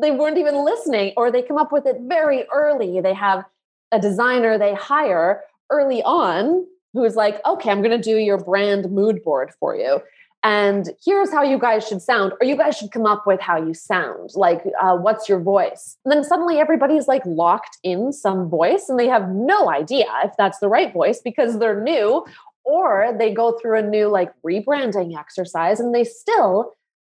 [0.00, 3.00] They weren't even listening, or they come up with it very early.
[3.00, 3.44] They have
[3.92, 8.90] a designer they hire early on who's like, okay, I'm going to do your brand
[8.90, 10.00] mood board for you.
[10.44, 13.56] And here's how you guys should sound, or you guys should come up with how
[13.56, 14.30] you sound.
[14.34, 15.96] Like, uh, what's your voice?
[16.04, 20.32] And then suddenly everybody's like locked in some voice and they have no idea if
[20.36, 22.26] that's the right voice because they're new,
[22.64, 26.72] or they go through a new like rebranding exercise and they still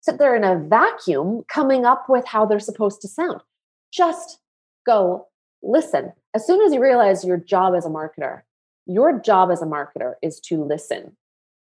[0.07, 3.41] sit there in a vacuum coming up with how they're supposed to sound.
[3.91, 4.39] Just
[4.85, 5.27] go
[5.61, 6.13] listen.
[6.33, 8.41] As soon as you realize your job as a marketer
[8.87, 11.15] your job as a marketer is to listen.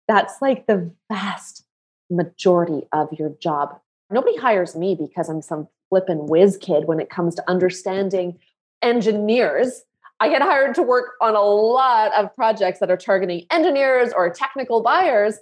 [0.09, 1.65] That's like the vast
[2.11, 3.79] majority of your job.
[4.11, 8.39] Nobody hires me because I'm some flippin' whiz kid when it comes to understanding
[8.83, 9.83] engineers.
[10.21, 14.29] I get hired to work on a lot of projects that are targeting engineers or
[14.31, 15.39] technical buyers.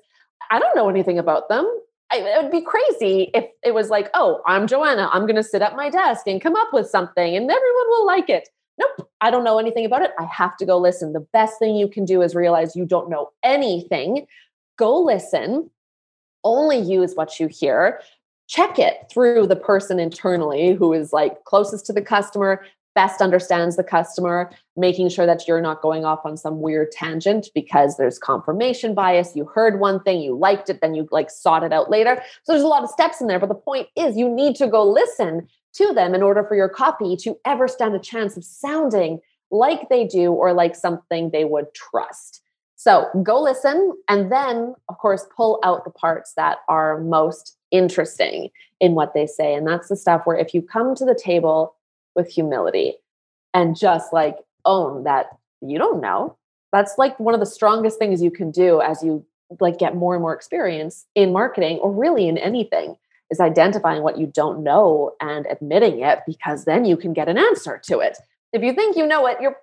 [0.51, 1.67] I don't know anything about them.
[2.13, 5.09] It would be crazy if it was like, oh, I'm Joanna.
[5.13, 8.07] I'm going to sit at my desk and come up with something and everyone will
[8.07, 8.49] like it
[8.81, 10.13] nope, I don't know anything about it.
[10.19, 11.13] I have to go listen.
[11.13, 14.27] The best thing you can do is realize you don't know anything.
[14.77, 15.71] Go listen,
[16.43, 18.01] only use what you hear.
[18.49, 22.65] Check it through the person internally who is like closest to the customer,
[22.95, 27.49] best understands the customer, making sure that you're not going off on some weird tangent
[27.55, 29.37] because there's confirmation bias.
[29.37, 32.23] You heard one thing, you liked it, then you like sought it out later.
[32.45, 33.39] So there's a lot of steps in there.
[33.39, 36.69] But the point is, you need to go listen to them in order for your
[36.69, 39.21] copy to ever stand a chance of sounding
[39.51, 42.43] like they do or like something they would trust.
[42.77, 48.49] So go listen and then, of course, pull out the parts that are most interesting
[48.81, 49.55] in what they say.
[49.55, 51.75] And that's the stuff where if you come to the table
[52.15, 52.95] with humility
[53.55, 55.27] and just like own that
[55.61, 56.37] you don't know,
[56.73, 59.25] that's like one of the strongest things you can do as you
[59.59, 62.97] like get more and more experience in marketing or really in anything
[63.31, 67.39] is identifying what you don't know and admitting it because then you can get an
[67.39, 68.19] answer to it.
[68.53, 69.57] If you think you know it, you're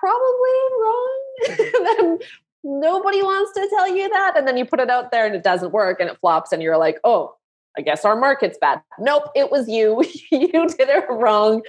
[0.00, 0.50] probably
[0.80, 1.22] wrong.
[1.96, 2.18] then
[2.62, 4.36] nobody wants to tell you that.
[4.36, 6.62] And then you put it out there and it doesn't work and it flops and
[6.62, 7.34] you're like, oh,
[7.76, 8.80] I guess our market's bad.
[8.98, 10.02] Nope, it was you.
[10.30, 11.62] you did it wrong.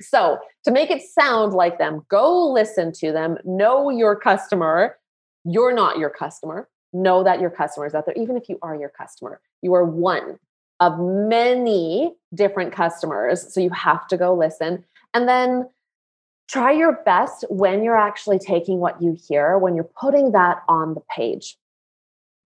[0.00, 4.98] So, to make it sound like them, go listen to them, know your customer.
[5.44, 6.68] You're not your customer.
[6.92, 9.40] Know that your customer is out there, even if you are your customer.
[9.62, 10.38] You are one
[10.80, 13.52] of many different customers.
[13.52, 14.84] So, you have to go listen.
[15.14, 15.68] And then
[16.48, 20.94] try your best when you're actually taking what you hear, when you're putting that on
[20.94, 21.56] the page.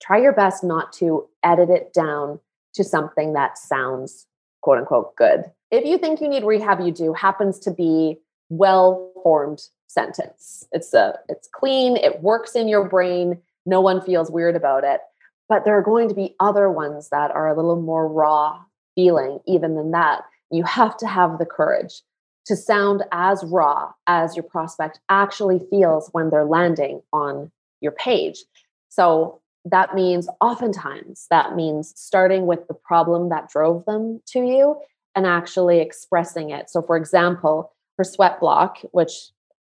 [0.02, 2.40] Try your best not to edit it down
[2.74, 4.28] to something that sounds
[4.62, 5.46] quote unquote good.
[5.72, 8.18] If you think you need rehab, you do happens to be
[8.50, 10.66] well formed sentence.
[10.72, 15.02] It's a it's clean, it works in your brain, no one feels weird about it.
[15.50, 18.62] But there are going to be other ones that are a little more raw
[18.96, 20.24] feeling even than that.
[20.50, 22.02] You have to have the courage
[22.46, 27.52] to sound as raw as your prospect actually feels when they're landing on
[27.82, 28.44] your page.
[28.90, 34.76] So that means oftentimes that means starting with the problem that drove them to you
[35.16, 36.70] and actually expressing it.
[36.70, 39.12] So, for example, for sweat block, which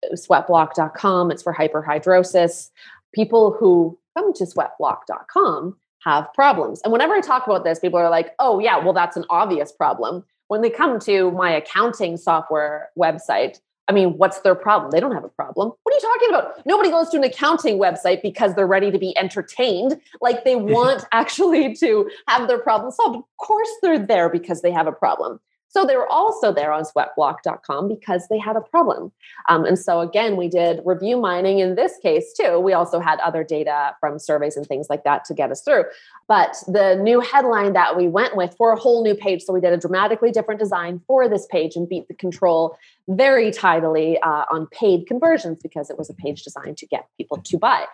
[0.06, 2.70] uh, sweatblock.com, it's for hyperhidrosis.
[3.14, 6.82] People who come to sweatblock.com have problems.
[6.84, 9.72] And whenever I talk about this, people are like, oh, yeah, well, that's an obvious
[9.72, 10.24] problem.
[10.48, 13.60] When they come to my accounting software website,
[13.90, 14.92] I mean, what's their problem?
[14.92, 15.72] They don't have a problem.
[15.82, 16.66] What are you talking about?
[16.66, 20.00] Nobody goes to an accounting website because they're ready to be entertained.
[20.22, 23.18] Like they want actually to have their problem solved.
[23.18, 25.40] Of course, they're there because they have a problem.
[25.70, 29.12] So they were also there on sweatblock.com because they had a problem.
[29.50, 32.60] Um, and so again, we did review mining in this case too.
[32.60, 35.86] We also had other data from surveys and things like that to get us through.
[36.28, 39.62] But the new headline that we went with for a whole new page, so we
[39.62, 42.76] did a dramatically different design for this page and beat the control
[43.08, 47.38] very tidily uh, on paid conversions because it was a page designed to get people
[47.38, 47.86] to buy.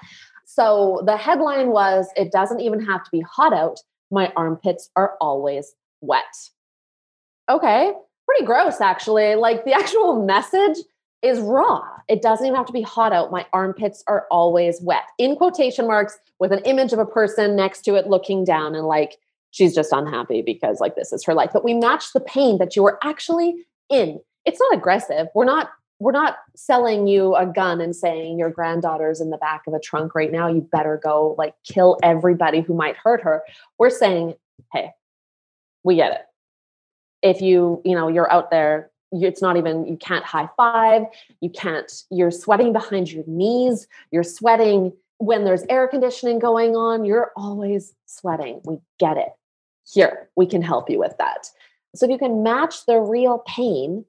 [0.45, 3.80] So the headline was It doesn't even have to be hot out.
[4.11, 6.23] My armpits are always wet
[7.50, 7.93] okay,
[8.26, 9.36] pretty gross actually.
[9.36, 10.78] Like the actual message
[11.22, 11.82] is raw.
[12.08, 13.32] It doesn't even have to be hot out.
[13.32, 15.04] My armpits are always wet.
[15.18, 18.86] In quotation marks with an image of a person next to it looking down and
[18.86, 19.18] like
[19.52, 21.50] she's just unhappy because like this is her life.
[21.52, 23.56] But we match the pain that you were actually
[23.89, 24.20] in.
[24.46, 25.28] It's not aggressive.
[25.34, 29.62] We're not we're not selling you a gun and saying your granddaughter's in the back
[29.66, 30.48] of a trunk right now.
[30.48, 33.41] You better go like kill everybody who might hurt her.
[33.80, 34.34] We're saying,
[34.74, 34.91] hey,
[35.86, 36.22] we get it
[37.26, 41.03] if you you know you're out there it's not even you can't high five
[41.41, 47.03] you can't you're sweating behind your knees you're sweating when there's air conditioning going on
[47.03, 48.61] you're always sweating.
[48.63, 49.30] We get it.
[49.91, 51.49] Here we can help you with that.
[51.95, 54.05] So if you can match the real pain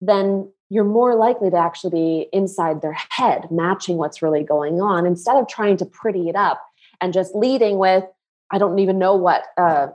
[0.00, 5.06] then you're more likely to actually be inside their head matching what's really going on
[5.06, 6.62] instead of trying to pretty it up
[7.00, 8.04] and just leading with
[8.52, 9.88] i don't even know what uh,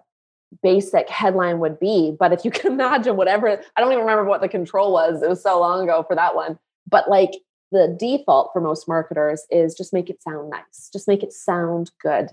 [0.61, 2.15] basic headline would be.
[2.17, 5.21] But if you can imagine whatever, I don't even remember what the control was.
[5.21, 6.59] It was so long ago for that one.
[6.89, 7.31] But like
[7.71, 11.91] the default for most marketers is just make it sound nice, just make it sound
[12.01, 12.29] good.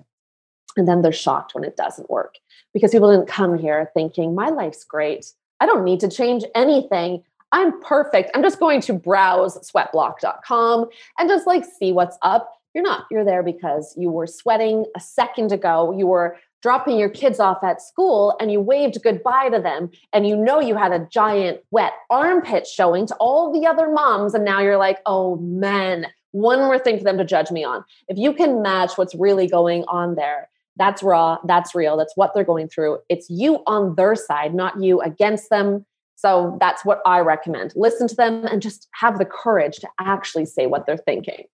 [0.77, 2.37] And then they're shocked when it doesn't work
[2.73, 5.33] because people didn't come here thinking, my life's great.
[5.59, 7.25] I don't need to change anything.
[7.53, 8.31] I'm perfect.
[8.35, 12.53] I'm just going to browse sweatblock.com and just like see what's up.
[12.75, 13.07] You're not.
[13.11, 15.93] You're there because you were sweating a second ago.
[15.97, 20.27] You were dropping your kids off at school and you waved goodbye to them and
[20.27, 24.45] you know you had a giant wet armpit showing to all the other moms and
[24.45, 27.85] now you're like oh man one more thing for them to judge me on.
[28.07, 32.33] If you can match what's really going on there that's raw that's real that's what
[32.35, 32.99] they're going through.
[33.09, 35.85] It's you on their side not you against them.
[36.17, 37.73] So that's what i recommend.
[37.77, 41.45] Listen to them and just have the courage to actually say what they're thinking.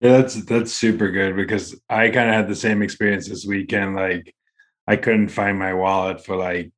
[0.00, 3.94] Yeah, that's that's super good because I kind of had the same experience this weekend.
[3.94, 4.34] Like
[4.86, 6.72] I couldn't find my wallet for like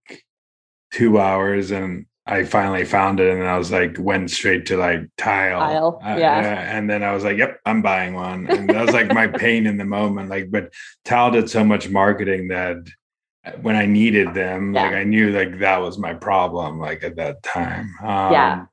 [0.92, 5.00] two hours and I finally found it and I was like went straight to like
[5.16, 5.60] tile.
[5.60, 6.00] Tile.
[6.04, 6.38] Uh, yeah.
[6.38, 8.46] Uh, and then I was like, yep, I'm buying one.
[8.48, 10.28] And that was like my pain in the moment.
[10.28, 10.70] Like, but
[11.06, 12.76] Tile did so much marketing that
[13.46, 14.82] uh, when I needed them, yeah.
[14.82, 17.94] like I knew like that was my problem, like at that time.
[18.02, 18.64] Um, yeah.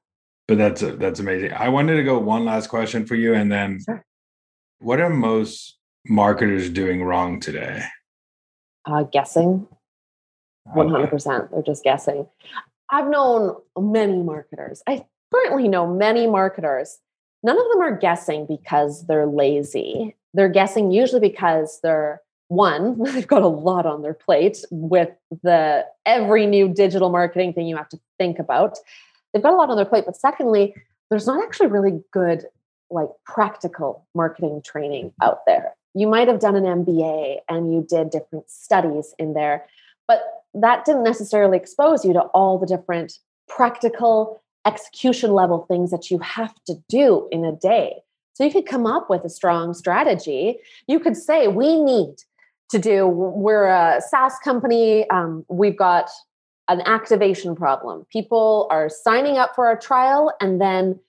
[0.49, 1.53] But that's that's amazing.
[1.53, 4.05] I wanted to go one last question for you, and then sure.
[4.77, 7.83] what are most marketers doing wrong today?
[8.85, 9.67] Uh, guessing.
[10.73, 12.27] One hundred percent, they're just guessing.
[12.89, 14.81] I've known many marketers.
[14.87, 16.97] I currently know many marketers.
[17.43, 20.15] None of them are guessing because they're lazy.
[20.33, 25.09] They're guessing usually because they're one, they've got a lot on their plate with
[25.43, 28.77] the every new digital marketing thing you have to think about.
[29.33, 30.73] They've got a lot on their plate, but secondly,
[31.09, 32.45] there's not actually really good
[32.89, 38.09] like practical marketing training out there you might have done an MBA and you did
[38.09, 39.65] different studies in there,
[40.07, 40.21] but
[40.53, 43.13] that didn't necessarily expose you to all the different
[43.47, 47.95] practical execution level things that you have to do in a day.
[48.33, 50.57] So you could come up with a strong strategy.
[50.87, 52.15] You could say, we need
[52.71, 56.09] to do, we're a SaaS company, um, we've got
[56.67, 58.05] an activation problem.
[58.11, 60.99] People are signing up for a trial and then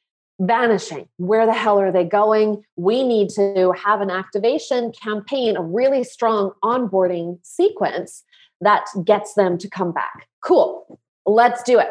[0.41, 1.09] vanishing.
[1.16, 2.62] Where the hell are they going?
[2.76, 8.22] We need to have an activation campaign, a really strong onboarding sequence
[8.61, 10.28] that gets them to come back.
[10.43, 11.01] Cool.
[11.24, 11.89] Let's do it.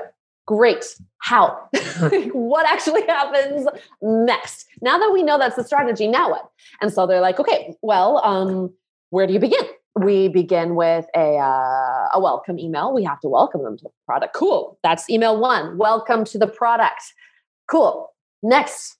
[0.48, 0.86] Great.
[1.20, 1.70] How?
[2.34, 3.68] what actually happens
[4.02, 4.68] next?
[4.82, 6.50] Now that we know that's the strategy, now what?
[6.82, 8.72] And so they're like, okay, well, um,
[9.10, 9.64] where do you begin?
[9.98, 12.94] We begin with a uh, a welcome email.
[12.94, 14.36] We have to welcome them to the product.
[14.36, 14.78] Cool.
[14.84, 15.78] That's email one.
[15.78, 17.02] Welcome to the product.
[17.72, 18.10] Cool.
[18.44, 18.98] Next.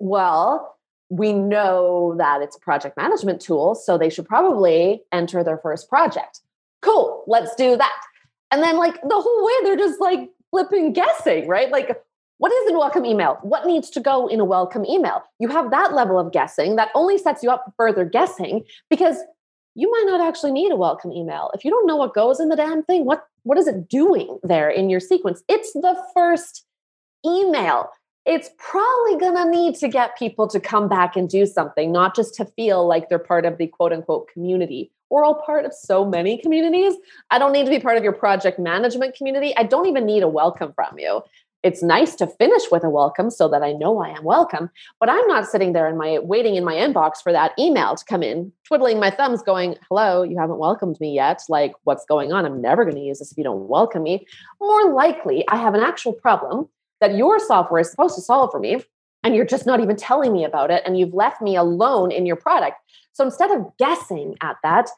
[0.00, 0.76] Well,
[1.08, 5.88] we know that it's a project management tool, so they should probably enter their first
[5.88, 6.40] project.
[6.80, 7.24] Cool.
[7.26, 8.00] Let's do that.
[8.50, 11.70] And then, like, the whole way, they're just like flipping guessing, right?
[11.70, 12.02] Like,
[12.38, 13.38] what is a welcome email?
[13.42, 15.22] What needs to go in a welcome email?
[15.38, 19.18] You have that level of guessing that only sets you up for further guessing because
[19.74, 21.50] you might not actually need a welcome email.
[21.54, 24.38] If you don't know what goes in the damn thing, what what is it doing
[24.42, 25.42] there in your sequence?
[25.48, 26.64] It's the first
[27.24, 27.88] email.
[28.24, 32.14] It's probably going to need to get people to come back and do something, not
[32.14, 34.92] just to feel like they're part of the quote unquote community.
[35.10, 36.94] We're all part of so many communities.
[37.30, 39.54] I don't need to be part of your project management community.
[39.56, 41.22] I don't even need a welcome from you
[41.62, 44.70] it's nice to finish with a welcome so that I know I am welcome.
[44.98, 48.04] But I'm not sitting there in my waiting in my inbox for that email to
[48.04, 51.42] come in, twiddling my thumbs, going, Hello, you haven't welcomed me yet.
[51.48, 52.44] Like, what's going on?
[52.44, 54.26] I'm never going to use this if you don't welcome me.
[54.60, 56.68] More likely, I have an actual problem
[57.02, 58.80] that your software is supposed to solve for me.
[59.24, 60.82] And you're just not even telling me about it.
[60.86, 62.76] And you've left me alone in your product.
[63.12, 64.88] So instead of guessing at that,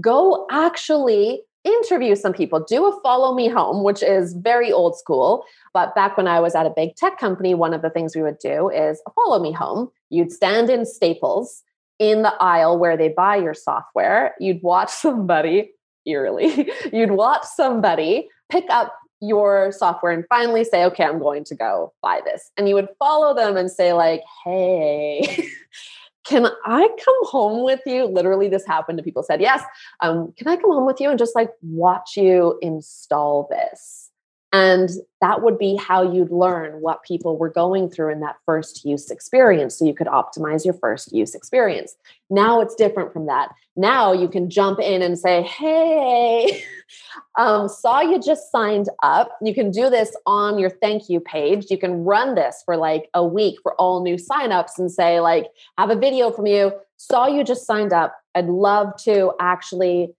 [0.00, 5.44] go actually interview some people, do a follow me home, which is very old school.
[5.74, 8.22] But back when I was at a big tech company, one of the things we
[8.22, 9.90] would do is a follow me home.
[10.08, 11.62] You'd stand in Staples
[11.98, 14.34] in the aisle where they buy your software.
[14.40, 15.72] You'd watch somebody,
[16.06, 21.54] eerily, you'd watch somebody pick up your software and finally say, okay, I'm going to
[21.54, 22.50] go buy this.
[22.56, 25.46] And you would follow them and say, like, hey,
[26.24, 28.06] can I come home with you?
[28.06, 29.62] Literally, this happened to people said, yes.
[30.00, 34.09] Um, can I come home with you and just like watch you install this?
[34.52, 34.90] And
[35.20, 39.10] that would be how you'd learn what people were going through in that first use
[39.10, 39.78] experience.
[39.78, 41.94] So you could optimize your first use experience.
[42.30, 43.50] Now it's different from that.
[43.76, 46.64] Now you can jump in and say, Hey,
[47.38, 49.38] um, saw you just signed up.
[49.40, 51.66] You can do this on your thank you page.
[51.70, 55.46] You can run this for like a week for all new signups and say, like,
[55.78, 56.72] have a video from you.
[56.96, 58.16] Saw you just signed up.
[58.34, 60.12] I'd love to actually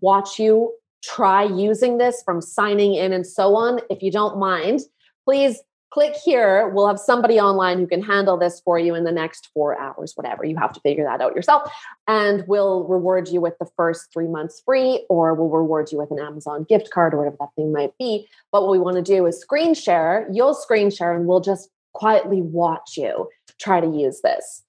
[0.00, 0.72] watch you
[1.02, 4.80] try using this from signing in and so on, if you don't mind,
[5.24, 6.68] please click here.
[6.68, 10.12] We'll have somebody online who can handle this for you in the next four hours,
[10.14, 10.44] whatever.
[10.44, 11.70] You have to figure that out yourself.
[12.08, 16.10] And we'll reward you with the first three months free, or we'll reward you with
[16.10, 18.26] an Amazon gift card or whatever that thing might be.
[18.52, 20.26] But what we want to do is screen share.
[20.32, 23.28] You'll screen share and we'll just quietly watch you
[23.58, 24.62] try to use this.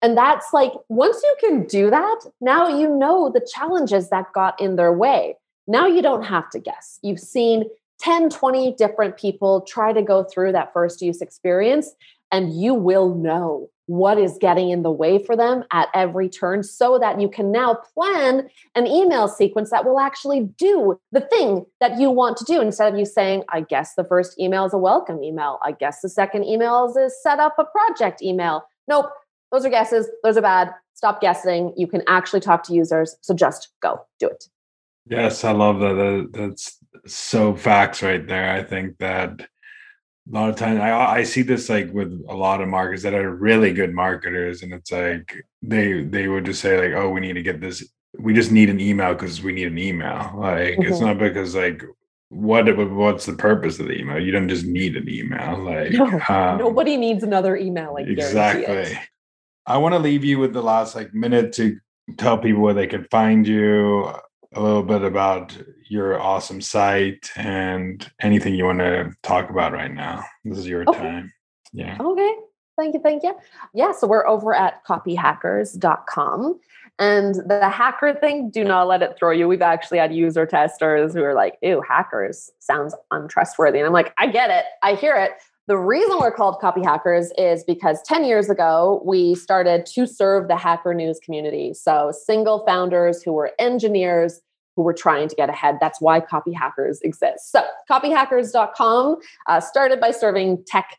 [0.00, 4.60] And that's like, once you can do that, now you know the challenges that got
[4.60, 5.36] in their way.
[5.68, 6.98] Now you don't have to guess.
[7.02, 7.64] You've seen
[8.00, 11.94] 10, 20 different people try to go through that first use experience,
[12.32, 16.62] and you will know what is getting in the way for them at every turn
[16.62, 21.64] so that you can now plan an email sequence that will actually do the thing
[21.80, 24.74] that you want to do instead of you saying, I guess the first email is
[24.74, 25.58] a welcome email.
[25.62, 28.64] I guess the second email is a set up a project email.
[28.88, 29.10] Nope,
[29.52, 30.08] those are guesses.
[30.22, 30.70] Those are bad.
[30.94, 31.72] Stop guessing.
[31.76, 33.16] You can actually talk to users.
[33.22, 34.48] So just go do it.
[35.10, 36.28] Yes, I love that.
[36.32, 38.52] That's so facts right there.
[38.52, 39.46] I think that a
[40.34, 43.34] lot of times I I see this like with a lot of marketers that are
[43.34, 47.34] really good marketers, and it's like they they would just say like, oh, we need
[47.34, 47.86] to get this.
[48.18, 50.32] We just need an email because we need an email.
[50.36, 50.82] Like mm-hmm.
[50.82, 51.82] it's not because like
[52.30, 54.22] what what's the purpose of the email?
[54.22, 55.58] You don't just need an email.
[55.58, 57.94] Like no, um, nobody needs another email.
[57.94, 58.98] Like exactly.
[59.66, 61.78] I want to leave you with the last like minute to
[62.16, 64.12] tell people where they can find you
[64.54, 65.56] a little bit about
[65.88, 70.24] your awesome site and anything you want to talk about right now.
[70.44, 70.98] This is your okay.
[70.98, 71.32] time.
[71.72, 71.98] Yeah.
[72.00, 72.34] Okay.
[72.78, 73.00] Thank you.
[73.00, 73.36] Thank you.
[73.74, 73.92] Yeah.
[73.92, 76.60] So we're over at copyhackers.com.
[77.00, 79.46] And the hacker thing, do not let it throw you.
[79.46, 83.78] We've actually had user testers who are like, ew, hackers sounds untrustworthy.
[83.78, 84.64] And I'm like, I get it.
[84.82, 85.32] I hear it.
[85.68, 90.48] The reason we're called copy hackers is because 10 years ago, we started to serve
[90.48, 91.74] the hacker news community.
[91.74, 94.40] So, single founders who were engineers
[94.76, 95.76] who were trying to get ahead.
[95.78, 97.52] That's why Copy Hackers exists.
[97.52, 99.16] So, copyhackers.com
[99.46, 100.96] uh, started by serving tech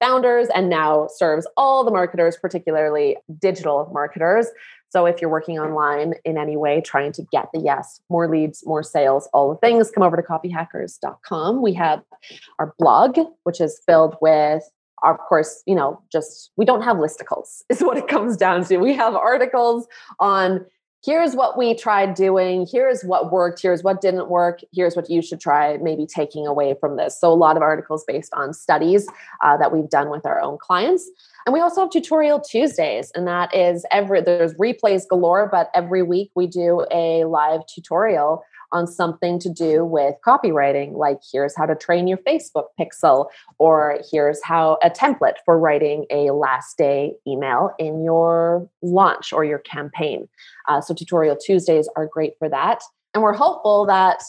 [0.00, 4.48] founders and now serves all the marketers, particularly digital marketers.
[4.90, 8.66] So if you're working online in any way, trying to get the yes, more leads,
[8.66, 11.62] more sales, all the things, come over to copyhackers.com.
[11.62, 12.02] We have
[12.58, 14.62] our blog, which is filled with
[15.02, 18.78] of course, you know, just we don't have listicles, is what it comes down to.
[18.78, 19.86] We have articles
[20.18, 20.66] on
[21.04, 25.22] here's what we tried doing, here's what worked, here's what didn't work, here's what you
[25.22, 27.18] should try maybe taking away from this.
[27.18, 29.08] So, a lot of articles based on studies
[29.42, 31.08] uh, that we've done with our own clients.
[31.46, 36.02] And we also have tutorial Tuesdays, and that is every there's replays galore, but every
[36.02, 41.66] week we do a live tutorial on something to do with copywriting, like here's how
[41.66, 43.26] to train your Facebook pixel,
[43.58, 49.44] or here's how a template for writing a last day email in your launch or
[49.44, 50.28] your campaign.
[50.68, 52.82] Uh, so, tutorial Tuesdays are great for that.
[53.12, 54.22] And we're hopeful that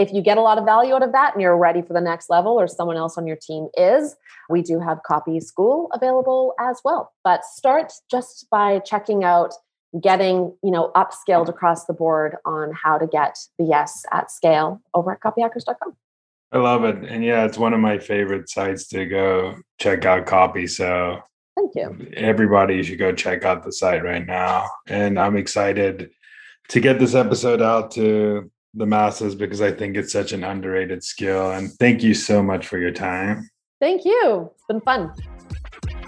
[0.00, 2.00] if you get a lot of value out of that and you're ready for the
[2.00, 4.16] next level or someone else on your team is
[4.48, 7.12] we do have copy school available as well.
[7.22, 9.52] But start just by checking out
[10.00, 14.80] getting you know upskilled across the board on how to get the yes at scale
[14.94, 15.96] over at copyhackers.com
[16.52, 16.96] i love it.
[17.08, 20.68] And yeah it's one of my favorite sites to go check out copy.
[20.68, 21.20] So
[21.56, 22.08] thank you.
[22.14, 24.70] everybody should go check out the site right now.
[24.86, 26.10] And i'm excited
[26.68, 31.02] to get this episode out to the masses because i think it's such an underrated
[31.02, 33.48] skill and thank you so much for your time
[33.80, 35.12] thank you it's been fun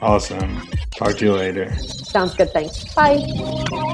[0.02, 0.60] Awesome.
[0.96, 1.72] Talk to you later.
[1.78, 2.50] Sounds good.
[2.50, 2.92] Thanks.
[2.92, 3.88] Bye.